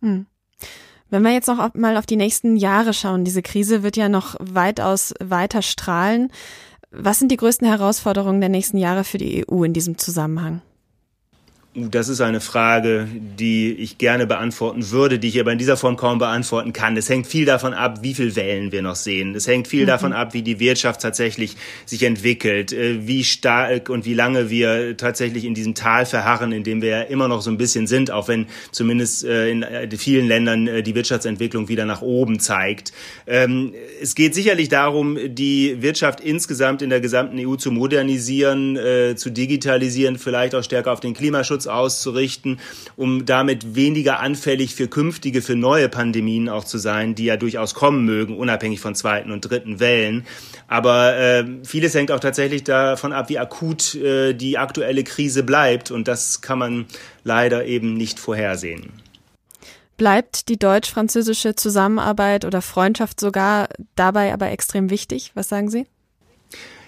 Mhm. 0.00 0.26
Wenn 1.10 1.22
wir 1.22 1.32
jetzt 1.32 1.46
noch 1.46 1.74
mal 1.74 1.96
auf 1.96 2.06
die 2.06 2.16
nächsten 2.16 2.56
Jahre 2.56 2.92
schauen, 2.92 3.24
diese 3.24 3.42
Krise 3.42 3.82
wird 3.82 3.96
ja 3.96 4.08
noch 4.08 4.34
weitaus 4.40 5.14
weiter 5.22 5.62
strahlen. 5.62 6.32
Was 6.90 7.18
sind 7.18 7.30
die 7.30 7.36
größten 7.36 7.66
Herausforderungen 7.66 8.40
der 8.40 8.48
nächsten 8.48 8.78
Jahre 8.78 9.04
für 9.04 9.18
die 9.18 9.44
EU 9.48 9.64
in 9.64 9.72
diesem 9.72 9.98
Zusammenhang? 9.98 10.62
Das 11.76 12.08
ist 12.08 12.20
eine 12.20 12.40
Frage, 12.40 13.08
die 13.12 13.72
ich 13.72 13.98
gerne 13.98 14.28
beantworten 14.28 14.92
würde, 14.92 15.18
die 15.18 15.26
ich 15.26 15.40
aber 15.40 15.50
in 15.50 15.58
dieser 15.58 15.76
Form 15.76 15.96
kaum 15.96 16.20
beantworten 16.20 16.72
kann. 16.72 16.96
Es 16.96 17.08
hängt 17.08 17.26
viel 17.26 17.46
davon 17.46 17.74
ab, 17.74 17.98
wie 18.00 18.14
viel 18.14 18.36
Wellen 18.36 18.70
wir 18.70 18.80
noch 18.80 18.94
sehen. 18.94 19.34
Es 19.34 19.48
hängt 19.48 19.66
viel 19.66 19.82
mhm. 19.82 19.88
davon 19.88 20.12
ab, 20.12 20.34
wie 20.34 20.42
die 20.42 20.60
Wirtschaft 20.60 21.00
tatsächlich 21.00 21.56
sich 21.84 22.04
entwickelt, 22.04 22.72
äh, 22.72 23.08
wie 23.08 23.24
stark 23.24 23.88
und 23.90 24.04
wie 24.04 24.14
lange 24.14 24.50
wir 24.50 24.96
tatsächlich 24.96 25.44
in 25.44 25.54
diesem 25.54 25.74
Tal 25.74 26.06
verharren, 26.06 26.52
in 26.52 26.62
dem 26.62 26.80
wir 26.80 26.90
ja 26.90 27.00
immer 27.00 27.26
noch 27.26 27.42
so 27.42 27.50
ein 27.50 27.58
bisschen 27.58 27.88
sind, 27.88 28.12
auch 28.12 28.28
wenn 28.28 28.46
zumindest 28.70 29.24
äh, 29.24 29.50
in 29.50 29.64
äh, 29.64 29.88
vielen 29.96 30.28
Ländern 30.28 30.84
die 30.84 30.94
Wirtschaftsentwicklung 30.94 31.68
wieder 31.68 31.86
nach 31.86 32.02
oben 32.02 32.38
zeigt. 32.38 32.92
Ähm, 33.26 33.74
es 34.00 34.14
geht 34.14 34.36
sicherlich 34.36 34.68
darum, 34.68 35.18
die 35.26 35.82
Wirtschaft 35.82 36.20
insgesamt 36.20 36.82
in 36.82 36.90
der 36.90 37.00
gesamten 37.00 37.36
EU 37.40 37.56
zu 37.56 37.72
modernisieren, 37.72 38.78
zu 39.16 39.30
digitalisieren, 39.30 40.18
vielleicht 40.18 40.54
auch 40.54 40.62
stärker 40.62 40.92
auf 40.92 41.00
den 41.00 41.14
Klimaschutz 41.14 41.63
Klimaschutz 41.64 41.66
auszurichten, 41.66 42.60
um 42.96 43.24
damit 43.26 43.74
weniger 43.74 44.20
anfällig 44.20 44.74
für 44.74 44.88
künftige, 44.88 45.42
für 45.42 45.56
neue 45.56 45.88
Pandemien 45.88 46.48
auch 46.48 46.64
zu 46.64 46.78
sein, 46.78 47.14
die 47.14 47.24
ja 47.24 47.36
durchaus 47.36 47.74
kommen 47.74 48.04
mögen, 48.04 48.36
unabhängig 48.36 48.80
von 48.80 48.94
zweiten 48.94 49.30
und 49.30 49.40
dritten 49.40 49.80
Wellen. 49.80 50.26
Aber 50.68 51.16
äh, 51.16 51.44
vieles 51.64 51.94
hängt 51.94 52.10
auch 52.10 52.20
tatsächlich 52.20 52.64
davon 52.64 53.12
ab, 53.12 53.28
wie 53.28 53.38
akut 53.38 53.94
äh, 53.94 54.34
die 54.34 54.58
aktuelle 54.58 55.04
Krise 55.04 55.42
bleibt. 55.42 55.90
Und 55.90 56.08
das 56.08 56.40
kann 56.40 56.58
man 56.58 56.86
leider 57.22 57.64
eben 57.64 57.94
nicht 57.94 58.18
vorhersehen. 58.18 58.92
Bleibt 59.96 60.48
die 60.48 60.58
deutsch-französische 60.58 61.54
Zusammenarbeit 61.54 62.44
oder 62.44 62.62
Freundschaft 62.62 63.20
sogar 63.20 63.68
dabei 63.94 64.32
aber 64.32 64.50
extrem 64.50 64.90
wichtig? 64.90 65.30
Was 65.34 65.48
sagen 65.48 65.70
Sie? 65.70 65.86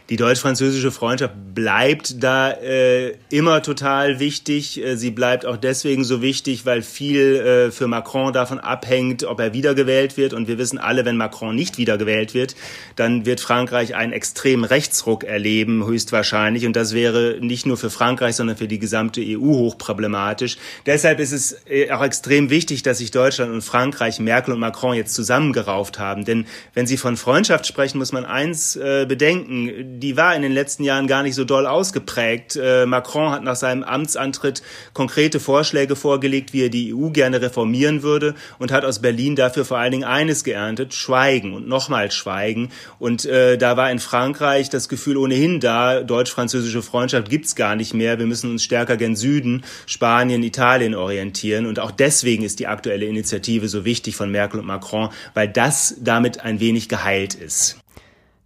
Die 0.09 0.17
deutsch-französische 0.17 0.93
Freundschaft 0.93 1.35
bleibt 1.55 2.23
da 2.23 2.53
äh, 2.53 3.15
immer 3.29 3.63
total 3.63 4.21
wichtig. 4.21 4.83
Äh, 4.83 4.97
sie 4.97 5.11
bleibt 5.11 5.45
auch 5.45 5.57
deswegen 5.57 6.05
so 6.05 6.23
wichtig, 6.23 6.65
weil 6.65 6.83
viel 6.83 7.37
äh, 7.37 7.71
für 7.73 7.89
Macron 7.89 8.33
davon 8.33 8.61
abhängt, 8.61 9.25
ob 9.25 9.41
er 9.41 9.53
wiedergewählt 9.53 10.17
wird. 10.17 10.33
Und 10.33 10.47
wir 10.47 10.59
wissen 10.59 10.79
alle, 10.79 11.05
wenn 11.05 11.17
Macron 11.17 11.57
nicht 11.57 11.77
wiedergewählt 11.77 12.35
wird, 12.35 12.55
dann 12.95 13.27
wird 13.27 13.41
Frankreich 13.41 13.97
einen 13.97 14.13
extremen 14.13 14.65
Rechtsruck 14.65 15.25
erleben, 15.25 15.85
höchstwahrscheinlich. 15.85 16.67
Und 16.67 16.77
das 16.77 16.93
wäre 16.93 17.39
nicht 17.41 17.67
nur 17.67 17.77
für 17.77 17.91
Frankreich, 17.91 18.37
sondern 18.37 18.57
für 18.57 18.69
die 18.69 18.79
gesamte 18.79 19.21
EU 19.21 19.41
hochproblematisch. 19.41 20.57
Deshalb 20.87 21.19
ist 21.19 21.33
es 21.33 21.67
äh, 21.69 21.91
auch 21.91 22.05
extrem 22.05 22.51
wichtig, 22.51 22.85
dass 22.85 22.99
sich 22.99 23.11
Deutschland 23.11 23.53
und 23.53 23.63
Frankreich, 23.63 24.21
Merkel 24.21 24.55
und 24.55 24.61
Macron 24.61 24.95
jetzt 24.95 25.15
zusammengerauft 25.15 25.99
haben. 25.99 26.25
Denn 26.25 26.47
wenn 26.75 26.87
Sie 26.87 26.97
von 26.97 27.17
Freundschaft 27.17 27.67
sprechen, 27.67 27.99
muss 27.99 28.13
man 28.13 28.25
eins 28.25 28.77
äh, 28.77 29.05
bedenken 29.09 29.96
die 29.99 30.17
war 30.17 30.35
in 30.35 30.43
den 30.43 30.53
letzten 30.53 30.85
Jahren 30.85 31.07
gar 31.07 31.23
nicht 31.23 31.35
so 31.35 31.45
doll 31.45 31.67
ausgeprägt. 31.67 32.57
Äh, 32.57 32.87
Macron 32.87 33.31
hat 33.31 33.43
nach 33.43 33.57
seinem 33.57 33.83
Amtsantritt 33.83 34.63
konkrete 34.93 35.41
Vorschläge 35.41 35.97
vorgelegt, 35.97 36.53
wie 36.53 36.65
er 36.65 36.69
die 36.69 36.95
EU 36.95 37.11
gerne 37.11 37.41
reformieren 37.41 38.03
würde 38.03 38.35
und 38.59 38.73
hat 38.73 38.85
aus 38.85 39.01
Berlin 39.01 39.37
dafür 39.37 39.65
vor 39.65 39.79
allen 39.79 39.93
Dingen 39.93 40.05
eines 40.05 40.45
geerntet, 40.45 40.95
Schweigen 40.95 41.55
und 41.55 41.69
nochmal 41.69 42.11
Schweigen. 42.11 42.71
Und 42.99 43.25
äh, 43.25 43.57
da 43.59 43.77
war 43.77 43.91
in 43.91 43.99
Frankreich 43.99 44.71
das 44.71 44.89
Gefühl 44.89 45.17
ohnehin 45.17 45.61
da, 45.61 46.03
deutsch-französische 46.03 46.83
Freundschaft 46.83 47.29
gibt's 47.29 47.55
gar 47.55 47.77
nicht 47.77 47.95
mehr. 47.95 48.19
Wir 48.19 48.27
müssen 48.27 48.51
uns 48.51 48.63
stärker 48.63 48.97
gen 48.97 49.17
Süden, 49.17 49.65
Spanien, 49.87 50.43
Italien 50.43 50.95
orientieren. 50.95 51.67
Und 51.67 51.79
auch 51.79 51.91
deswegen 51.91 52.45
ist 52.45 52.59
die 52.59 52.67
aktuelle 52.67 53.07
Initiative 53.07 53.69
so 53.69 53.85
wichtig 53.85 54.17
von 54.17 54.31
Merkel 54.31 54.61
und 54.61 54.67
Macron, 54.67 55.11
weil 55.35 55.49
das 55.49 55.97
damit 56.01 56.41
ein 56.41 56.61
wenig 56.61 56.89
geheilt 56.89 57.35
ist. 57.35 57.79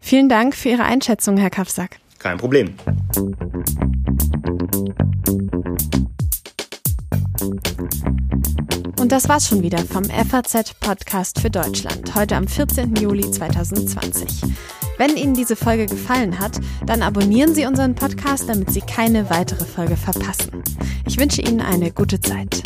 Vielen 0.00 0.28
Dank 0.28 0.54
für 0.54 0.70
Ihre 0.70 0.84
Einschätzung, 0.84 1.36
Herr 1.36 1.50
Kafsack. 1.50 1.98
Kein 2.18 2.38
Problem. 2.38 2.74
Und 8.98 9.12
das 9.12 9.28
war's 9.28 9.48
schon 9.48 9.62
wieder 9.62 9.78
vom 9.78 10.04
FAZ 10.04 10.74
Podcast 10.74 11.40
für 11.40 11.50
Deutschland, 11.50 12.14
heute 12.14 12.36
am 12.36 12.46
14. 12.46 12.96
Juli 12.96 13.30
2020. 13.30 14.42
Wenn 14.98 15.16
Ihnen 15.16 15.32
diese 15.32 15.56
Folge 15.56 15.86
gefallen 15.86 16.38
hat, 16.38 16.60
dann 16.84 17.00
abonnieren 17.02 17.54
Sie 17.54 17.64
unseren 17.64 17.94
Podcast, 17.94 18.48
damit 18.48 18.70
Sie 18.70 18.82
keine 18.82 19.30
weitere 19.30 19.64
Folge 19.64 19.96
verpassen. 19.96 20.62
Ich 21.06 21.18
wünsche 21.18 21.40
Ihnen 21.40 21.62
eine 21.62 21.90
gute 21.90 22.20
Zeit. 22.20 22.62